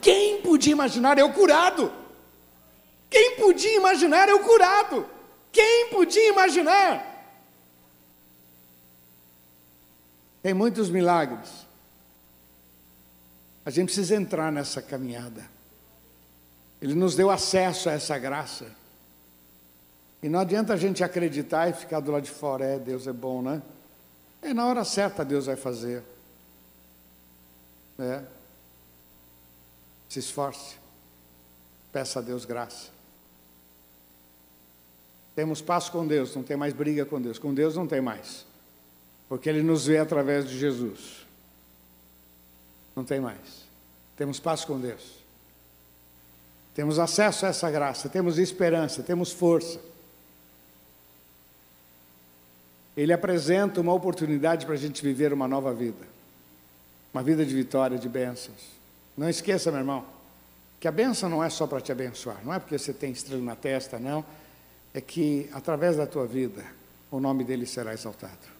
Quem 0.00 0.42
podia 0.42 0.72
imaginar 0.72 1.18
eu 1.18 1.30
curado? 1.30 1.90
Quem 3.08 3.36
podia 3.36 3.76
imaginar 3.76 4.28
eu 4.28 4.40
curado? 4.40 5.06
Quem 5.50 5.88
podia 5.88 6.28
imaginar? 6.28 7.07
Tem 10.42 10.54
muitos 10.54 10.90
milagres. 10.90 11.66
A 13.64 13.70
gente 13.70 13.86
precisa 13.86 14.14
entrar 14.14 14.50
nessa 14.50 14.80
caminhada. 14.80 15.44
Ele 16.80 16.94
nos 16.94 17.14
deu 17.14 17.30
acesso 17.30 17.88
a 17.88 17.92
essa 17.92 18.18
graça. 18.18 18.66
E 20.22 20.28
não 20.28 20.40
adianta 20.40 20.72
a 20.72 20.76
gente 20.76 21.04
acreditar 21.04 21.68
e 21.68 21.72
ficar 21.72 22.00
do 22.00 22.10
lado 22.10 22.24
de 22.24 22.30
fora, 22.30 22.64
é, 22.64 22.78
Deus 22.78 23.06
é 23.06 23.12
bom, 23.12 23.42
né? 23.42 23.62
É 24.40 24.54
na 24.54 24.66
hora 24.66 24.84
certa 24.84 25.24
Deus 25.24 25.46
vai 25.46 25.56
fazer. 25.56 26.02
É. 27.98 28.22
Se 30.08 30.18
esforce. 30.18 30.76
Peça 31.92 32.20
a 32.20 32.22
Deus 32.22 32.44
graça. 32.44 32.88
Temos 35.34 35.60
paz 35.60 35.88
com 35.88 36.06
Deus, 36.06 36.34
não 36.34 36.42
tem 36.42 36.56
mais 36.56 36.72
briga 36.72 37.04
com 37.04 37.20
Deus. 37.20 37.38
Com 37.38 37.54
Deus 37.54 37.76
não 37.76 37.86
tem 37.86 38.00
mais. 38.00 38.47
Porque 39.28 39.48
Ele 39.48 39.62
nos 39.62 39.86
vê 39.86 39.98
através 39.98 40.48
de 40.48 40.58
Jesus. 40.58 41.26
Não 42.96 43.04
tem 43.04 43.20
mais. 43.20 43.68
Temos 44.16 44.40
paz 44.40 44.64
com 44.64 44.80
Deus. 44.80 45.18
Temos 46.74 46.98
acesso 46.98 47.44
a 47.44 47.48
essa 47.48 47.70
graça, 47.70 48.08
temos 48.08 48.38
esperança, 48.38 49.02
temos 49.02 49.32
força. 49.32 49.80
ele 52.98 53.12
apresenta 53.12 53.80
uma 53.80 53.94
oportunidade 53.94 54.66
para 54.66 54.74
a 54.74 54.78
gente 54.78 55.04
viver 55.04 55.32
uma 55.32 55.46
nova 55.46 55.72
vida. 55.72 56.04
Uma 57.14 57.22
vida 57.22 57.46
de 57.46 57.54
vitória, 57.54 57.96
de 57.96 58.08
bênçãos. 58.08 58.72
Não 59.16 59.28
esqueça, 59.28 59.70
meu 59.70 59.78
irmão, 59.78 60.04
que 60.80 60.88
a 60.88 60.90
bênção 60.90 61.28
não 61.28 61.42
é 61.42 61.48
só 61.48 61.64
para 61.64 61.80
te 61.80 61.92
abençoar, 61.92 62.44
não 62.44 62.52
é 62.52 62.58
porque 62.58 62.76
você 62.76 62.92
tem 62.92 63.12
estrela 63.12 63.40
na 63.40 63.54
testa, 63.54 64.00
não. 64.00 64.24
É 64.92 65.00
que 65.00 65.48
através 65.52 65.96
da 65.96 66.08
tua 66.08 66.26
vida, 66.26 66.64
o 67.08 67.20
nome 67.20 67.44
dele 67.44 67.66
será 67.66 67.94
exaltado. 67.94 68.57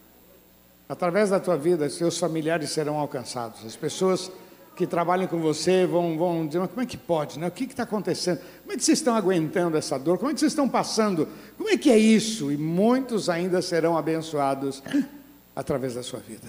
Através 0.88 1.30
da 1.30 1.38
tua 1.38 1.56
vida, 1.56 1.88
seus 1.90 2.16
familiares 2.16 2.70
serão 2.70 2.96
alcançados. 2.96 3.64
As 3.64 3.76
pessoas 3.76 4.32
que 4.74 4.86
trabalham 4.86 5.26
com 5.26 5.40
você 5.40 5.84
vão, 5.84 6.16
vão 6.16 6.46
dizer, 6.46 6.60
mas 6.60 6.70
como 6.70 6.80
é 6.80 6.86
que 6.86 6.96
pode? 6.96 7.38
Né? 7.38 7.48
O 7.48 7.50
que 7.50 7.64
está 7.64 7.82
acontecendo? 7.82 8.38
Como 8.62 8.72
é 8.72 8.76
que 8.76 8.84
vocês 8.84 8.98
estão 8.98 9.14
aguentando 9.14 9.76
essa 9.76 9.98
dor? 9.98 10.18
Como 10.18 10.30
é 10.30 10.34
que 10.34 10.40
vocês 10.40 10.52
estão 10.52 10.68
passando? 10.68 11.28
Como 11.56 11.68
é 11.68 11.76
que 11.76 11.90
é 11.90 11.98
isso? 11.98 12.50
E 12.50 12.56
muitos 12.56 13.28
ainda 13.28 13.60
serão 13.60 13.98
abençoados 13.98 14.82
através 15.54 15.94
da 15.94 16.02
sua 16.02 16.20
vida. 16.20 16.48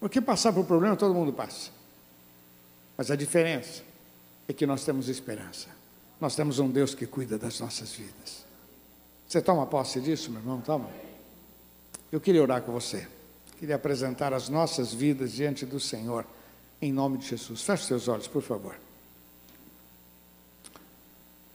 Porque 0.00 0.20
passar 0.20 0.52
por 0.52 0.64
problema 0.64 0.96
todo 0.96 1.14
mundo 1.14 1.32
passa. 1.32 1.70
Mas 2.96 3.10
a 3.10 3.16
diferença 3.16 3.82
é 4.48 4.52
que 4.52 4.66
nós 4.66 4.84
temos 4.84 5.08
esperança. 5.08 5.68
Nós 6.20 6.34
temos 6.34 6.58
um 6.58 6.68
Deus 6.68 6.94
que 6.94 7.06
cuida 7.06 7.38
das 7.38 7.60
nossas 7.60 7.92
vidas. 7.92 8.44
Você 9.28 9.42
toma 9.42 9.66
posse 9.66 10.00
disso, 10.00 10.30
meu 10.30 10.40
irmão? 10.40 10.60
Toma. 10.60 10.88
Eu 12.10 12.20
queria 12.20 12.42
orar 12.42 12.62
com 12.62 12.72
você. 12.72 13.06
Queria 13.58 13.76
apresentar 13.76 14.32
as 14.32 14.48
nossas 14.48 14.94
vidas 14.94 15.32
diante 15.32 15.66
do 15.66 15.80
Senhor 15.80 16.24
em 16.80 16.92
nome 16.92 17.18
de 17.18 17.26
Jesus. 17.26 17.62
Feche 17.62 17.84
seus 17.84 18.08
olhos, 18.08 18.28
por 18.28 18.42
favor. 18.42 18.76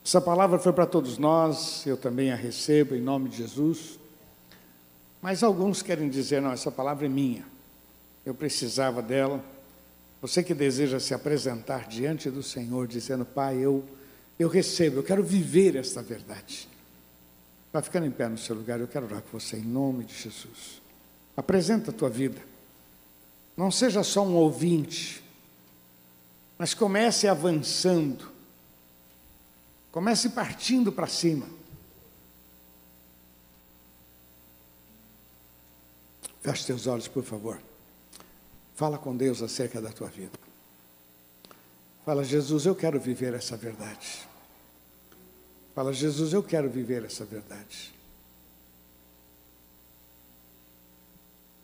Essa 0.06 0.20
palavra 0.20 0.60
foi 0.60 0.74
para 0.74 0.86
todos 0.86 1.18
nós, 1.18 1.86
eu 1.86 1.96
também 1.96 2.32
a 2.32 2.36
recebo 2.36 2.94
em 2.94 3.02
nome 3.02 3.30
de 3.30 3.38
Jesus. 3.38 3.98
Mas 5.22 5.42
alguns 5.42 5.82
querem 5.82 6.10
dizer: 6.10 6.42
não, 6.42 6.52
essa 6.52 6.70
palavra 6.70 7.06
é 7.06 7.10
minha, 7.10 7.46
eu 8.26 8.36
precisava 8.36 9.02
dela. 9.02 9.44
Você 10.22 10.44
que 10.44 10.54
deseja 10.54 11.00
se 11.00 11.14
apresentar 11.14 11.88
diante 11.88 12.30
do 12.30 12.44
Senhor, 12.44 12.86
dizendo: 12.86 13.24
Pai, 13.24 13.58
eu, 13.58 13.84
eu 14.38 14.50
recebo, 14.50 14.98
eu 14.98 15.04
quero 15.04 15.24
viver 15.24 15.78
esta 15.78 16.02
verdade. 16.02 16.68
Vai 17.74 17.82
ficando 17.82 18.06
em 18.06 18.12
pé 18.12 18.30
no 18.30 18.38
seu 18.38 18.56
lugar, 18.56 18.80
eu 18.80 18.88
quero 18.88 19.08
orar 19.08 19.24
com 19.24 19.40
você 19.40 19.58
em 19.58 19.64
nome 19.64 20.04
de 20.04 20.14
Jesus. 20.14 20.80
Apresenta 21.36 21.90
a 21.90 21.94
tua 21.94 22.08
vida. 22.08 22.40
Não 23.58 23.72
seja 23.72 24.04
só 24.04 24.24
um 24.24 24.36
ouvinte, 24.36 25.24
mas 26.56 26.76
comece 26.76 27.28
avançando. 27.28 28.32
Comece 29.92 30.30
partindo 30.30 30.92
para 30.92 31.08
cima. 31.08 31.48
Feche 36.42 36.68
teus 36.68 36.86
olhos, 36.86 37.08
por 37.08 37.24
favor. 37.24 37.60
Fala 38.76 39.00
com 39.00 39.16
Deus 39.16 39.42
acerca 39.42 39.82
da 39.82 39.90
tua 39.90 40.10
vida. 40.10 40.38
Fala, 42.06 42.24
Jesus, 42.24 42.66
eu 42.68 42.76
quero 42.76 43.00
viver 43.00 43.34
essa 43.34 43.58
verdade. 43.58 44.28
Fala, 45.74 45.92
Jesus, 45.92 46.34
eu 46.34 46.44
quero 46.44 46.70
viver 46.70 47.04
essa 47.04 47.26
verdade. 47.26 47.94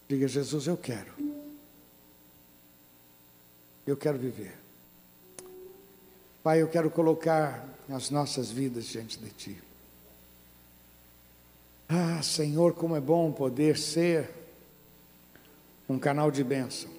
Diga, 0.07 0.27
Jesus, 0.27 0.65
eu 0.65 0.75
quero. 0.75 1.13
Eu 3.85 3.95
quero 3.95 4.17
viver. 4.17 4.57
Pai, 6.41 6.61
eu 6.61 6.67
quero 6.67 6.89
colocar 6.89 7.67
as 7.89 8.09
nossas 8.09 8.49
vidas 8.49 8.85
diante 8.85 9.19
de 9.19 9.29
Ti. 9.29 9.57
Ah, 11.87 12.21
Senhor, 12.21 12.73
como 12.73 12.95
é 12.95 13.01
bom 13.01 13.31
poder 13.31 13.77
ser 13.77 14.29
um 15.87 15.99
canal 15.99 16.31
de 16.31 16.43
bênção. 16.43 16.98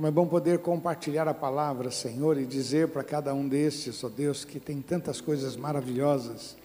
Como 0.00 0.08
é 0.08 0.10
bom 0.10 0.26
poder 0.26 0.60
compartilhar 0.60 1.28
a 1.28 1.34
palavra, 1.34 1.90
Senhor, 1.90 2.38
e 2.38 2.46
dizer 2.46 2.88
para 2.88 3.04
cada 3.04 3.34
um 3.34 3.46
destes, 3.46 4.02
ó 4.02 4.06
oh 4.06 4.10
Deus, 4.10 4.46
que 4.46 4.58
tem 4.58 4.80
tantas 4.80 5.20
coisas 5.20 5.56
maravilhosas. 5.56 6.56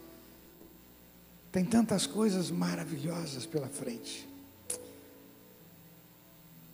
Tem 1.51 1.65
tantas 1.65 2.07
coisas 2.07 2.49
maravilhosas 2.49 3.45
pela 3.45 3.67
frente. 3.67 4.25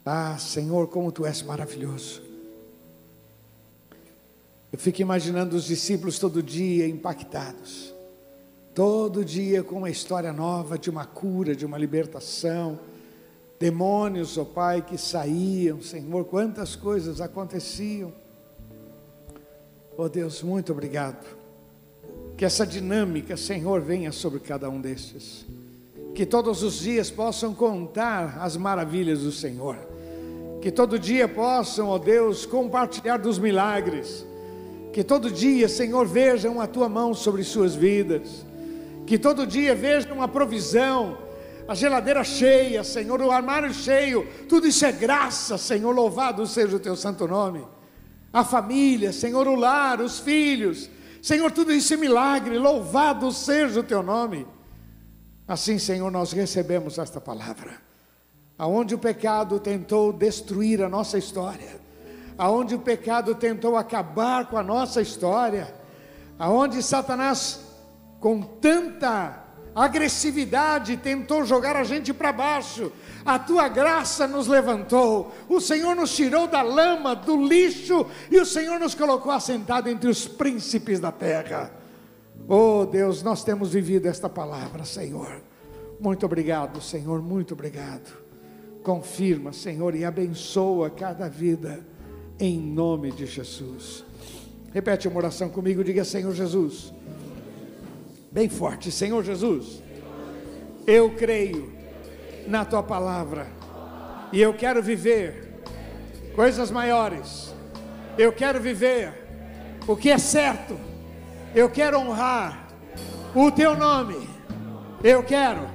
Ah, 0.05 0.37
Senhor, 0.37 0.87
como 0.89 1.11
tu 1.11 1.25
és 1.25 1.41
maravilhoso. 1.41 2.21
Eu 4.71 4.77
fico 4.77 5.01
imaginando 5.01 5.55
os 5.55 5.63
discípulos 5.63 6.19
todo 6.19 6.43
dia 6.43 6.87
impactados, 6.87 7.91
todo 8.75 9.25
dia 9.25 9.63
com 9.63 9.77
uma 9.77 9.89
história 9.89 10.31
nova 10.31 10.77
de 10.77 10.91
uma 10.91 11.07
cura, 11.07 11.55
de 11.55 11.65
uma 11.65 11.79
libertação, 11.79 12.79
demônios, 13.61 14.37
ó 14.37 14.41
oh 14.41 14.45
Pai, 14.45 14.81
que 14.81 14.97
saíam, 14.97 15.81
Senhor, 15.81 16.25
quantas 16.25 16.75
coisas 16.75 17.21
aconteciam. 17.21 18.11
Oh 19.97 20.09
Deus, 20.09 20.41
muito 20.41 20.73
obrigado. 20.73 21.25
Que 22.35 22.43
essa 22.43 22.65
dinâmica, 22.65 23.37
Senhor, 23.37 23.79
venha 23.79 24.11
sobre 24.11 24.39
cada 24.39 24.69
um 24.69 24.81
destes. 24.81 25.45
Que 26.13 26.25
todos 26.25 26.63
os 26.63 26.79
dias 26.79 27.09
possam 27.09 27.53
contar 27.53 28.39
as 28.41 28.57
maravilhas 28.57 29.19
do 29.19 29.31
Senhor 29.31 29.77
que 30.61 30.69
todo 30.69 30.99
dia 30.99 31.27
possam, 31.27 31.87
ó 31.87 31.97
Deus, 31.97 32.45
compartilhar 32.45 33.17
dos 33.17 33.39
milagres, 33.39 34.23
que 34.93 35.03
todo 35.03 35.31
dia, 35.31 35.67
Senhor, 35.67 36.05
vejam 36.05 36.61
a 36.61 36.67
tua 36.67 36.87
mão 36.87 37.15
sobre 37.15 37.43
suas 37.43 37.73
vidas, 37.73 38.45
que 39.07 39.17
todo 39.17 39.47
dia 39.47 39.73
vejam 39.73 40.21
a 40.21 40.27
provisão, 40.27 41.17
a 41.71 41.73
geladeira 41.73 42.21
cheia, 42.21 42.83
Senhor, 42.83 43.21
o 43.21 43.31
armário 43.31 43.73
cheio, 43.73 44.27
tudo 44.49 44.67
isso 44.67 44.85
é 44.85 44.91
graça, 44.91 45.57
Senhor, 45.57 45.95
louvado 45.95 46.45
seja 46.45 46.75
o 46.75 46.79
teu 46.81 46.97
santo 46.97 47.25
nome. 47.25 47.65
A 48.33 48.43
família, 48.43 49.13
Senhor, 49.13 49.47
o 49.47 49.55
lar, 49.55 50.01
os 50.01 50.19
filhos, 50.19 50.89
Senhor, 51.21 51.49
tudo 51.49 51.71
isso 51.71 51.93
é 51.93 51.97
milagre, 51.97 52.57
louvado 52.57 53.31
seja 53.31 53.79
o 53.79 53.83
teu 53.83 54.03
nome. 54.03 54.45
Assim, 55.47 55.79
Senhor, 55.79 56.11
nós 56.11 56.33
recebemos 56.33 56.97
esta 56.97 57.21
palavra. 57.21 57.81
Aonde 58.57 58.93
o 58.93 58.99
pecado 58.99 59.57
tentou 59.57 60.11
destruir 60.11 60.83
a 60.83 60.89
nossa 60.89 61.17
história, 61.17 61.79
aonde 62.37 62.75
o 62.75 62.79
pecado 62.79 63.33
tentou 63.33 63.77
acabar 63.77 64.49
com 64.49 64.57
a 64.57 64.63
nossa 64.63 65.01
história, 65.01 65.73
aonde 66.37 66.83
Satanás 66.83 67.61
com 68.19 68.41
tanta 68.41 69.41
agressividade 69.75 70.97
tentou 70.97 71.45
jogar 71.45 71.75
a 71.75 71.83
gente 71.83 72.13
para 72.13 72.31
baixo. 72.31 72.91
A 73.25 73.37
tua 73.37 73.67
graça 73.67 74.27
nos 74.27 74.47
levantou, 74.47 75.31
o 75.47 75.59
Senhor 75.59 75.95
nos 75.95 76.15
tirou 76.15 76.47
da 76.47 76.61
lama, 76.61 77.15
do 77.15 77.35
lixo, 77.47 78.05
e 78.29 78.39
o 78.39 78.45
Senhor 78.45 78.79
nos 78.79 78.95
colocou 78.95 79.31
assentado 79.31 79.89
entre 79.89 80.09
os 80.09 80.27
príncipes 80.27 80.99
da 80.99 81.11
terra. 81.11 81.71
Oh 82.47 82.85
Deus, 82.85 83.21
nós 83.21 83.43
temos 83.43 83.71
vivido 83.73 84.07
esta 84.07 84.27
palavra, 84.27 84.83
Senhor. 84.83 85.41
Muito 85.99 86.25
obrigado, 86.25 86.81
Senhor, 86.81 87.21
muito 87.21 87.53
obrigado. 87.53 88.11
Confirma, 88.83 89.53
Senhor, 89.53 89.93
e 89.95 90.03
abençoa 90.03 90.89
cada 90.89 91.29
vida, 91.29 91.85
em 92.39 92.59
nome 92.59 93.11
de 93.11 93.27
Jesus. 93.27 94.03
Repete 94.73 95.07
uma 95.07 95.17
oração 95.17 95.49
comigo, 95.49 95.83
diga: 95.83 96.03
Senhor 96.03 96.33
Jesus, 96.33 96.91
bem 98.31 98.47
forte, 98.47 98.89
Senhor 98.89 99.23
Jesus, 99.23 99.83
eu 100.87 101.11
creio 101.15 101.73
na 102.47 102.63
tua 102.63 102.81
palavra. 102.81 103.47
E 104.31 104.41
eu 104.41 104.53
quero 104.53 104.81
viver 104.81 105.61
coisas 106.33 106.71
maiores, 106.71 107.53
eu 108.17 108.31
quero 108.31 108.61
viver 108.61 109.13
o 109.85 109.97
que 109.97 110.09
é 110.09 110.17
certo, 110.17 110.79
eu 111.53 111.69
quero 111.69 111.99
honrar 111.99 112.69
o 113.35 113.51
teu 113.51 113.75
nome, 113.75 114.29
eu 115.03 115.21
quero 115.21 115.67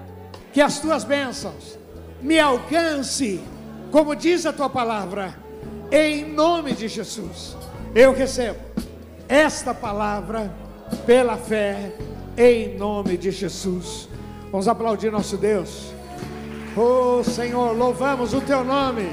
que 0.54 0.62
as 0.62 0.78
tuas 0.78 1.04
bênçãos 1.04 1.78
me 2.22 2.40
alcance, 2.40 3.42
como 3.90 4.16
diz 4.16 4.46
a 4.46 4.52
tua 4.54 4.70
palavra, 4.70 5.34
em 5.92 6.24
nome 6.24 6.72
de 6.72 6.88
Jesus. 6.88 7.54
Eu 7.94 8.14
recebo 8.14 8.58
esta 9.28 9.74
palavra 9.74 10.50
pela 11.04 11.36
fé, 11.36 11.92
em 12.36 12.76
nome 12.76 13.16
de 13.16 13.30
Jesus. 13.30 14.08
Vamos 14.50 14.68
aplaudir 14.68 15.10
nosso 15.10 15.36
Deus. 15.36 15.92
Oh 16.76 17.22
Senhor, 17.24 17.76
louvamos 17.76 18.34
o 18.34 18.40
teu 18.40 18.62
nome. 18.64 19.08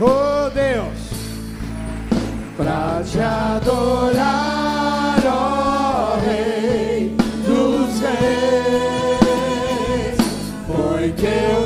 Oh 0.00 0.50
Deus, 0.50 0.98
para 2.56 3.02
te 3.04 3.20
adorar, 3.20 5.16
ó 5.24 6.16
Rei 6.26 7.14
dos 7.46 8.00
Reis, 8.00 8.18
foi 10.66 11.12
que 11.12 11.63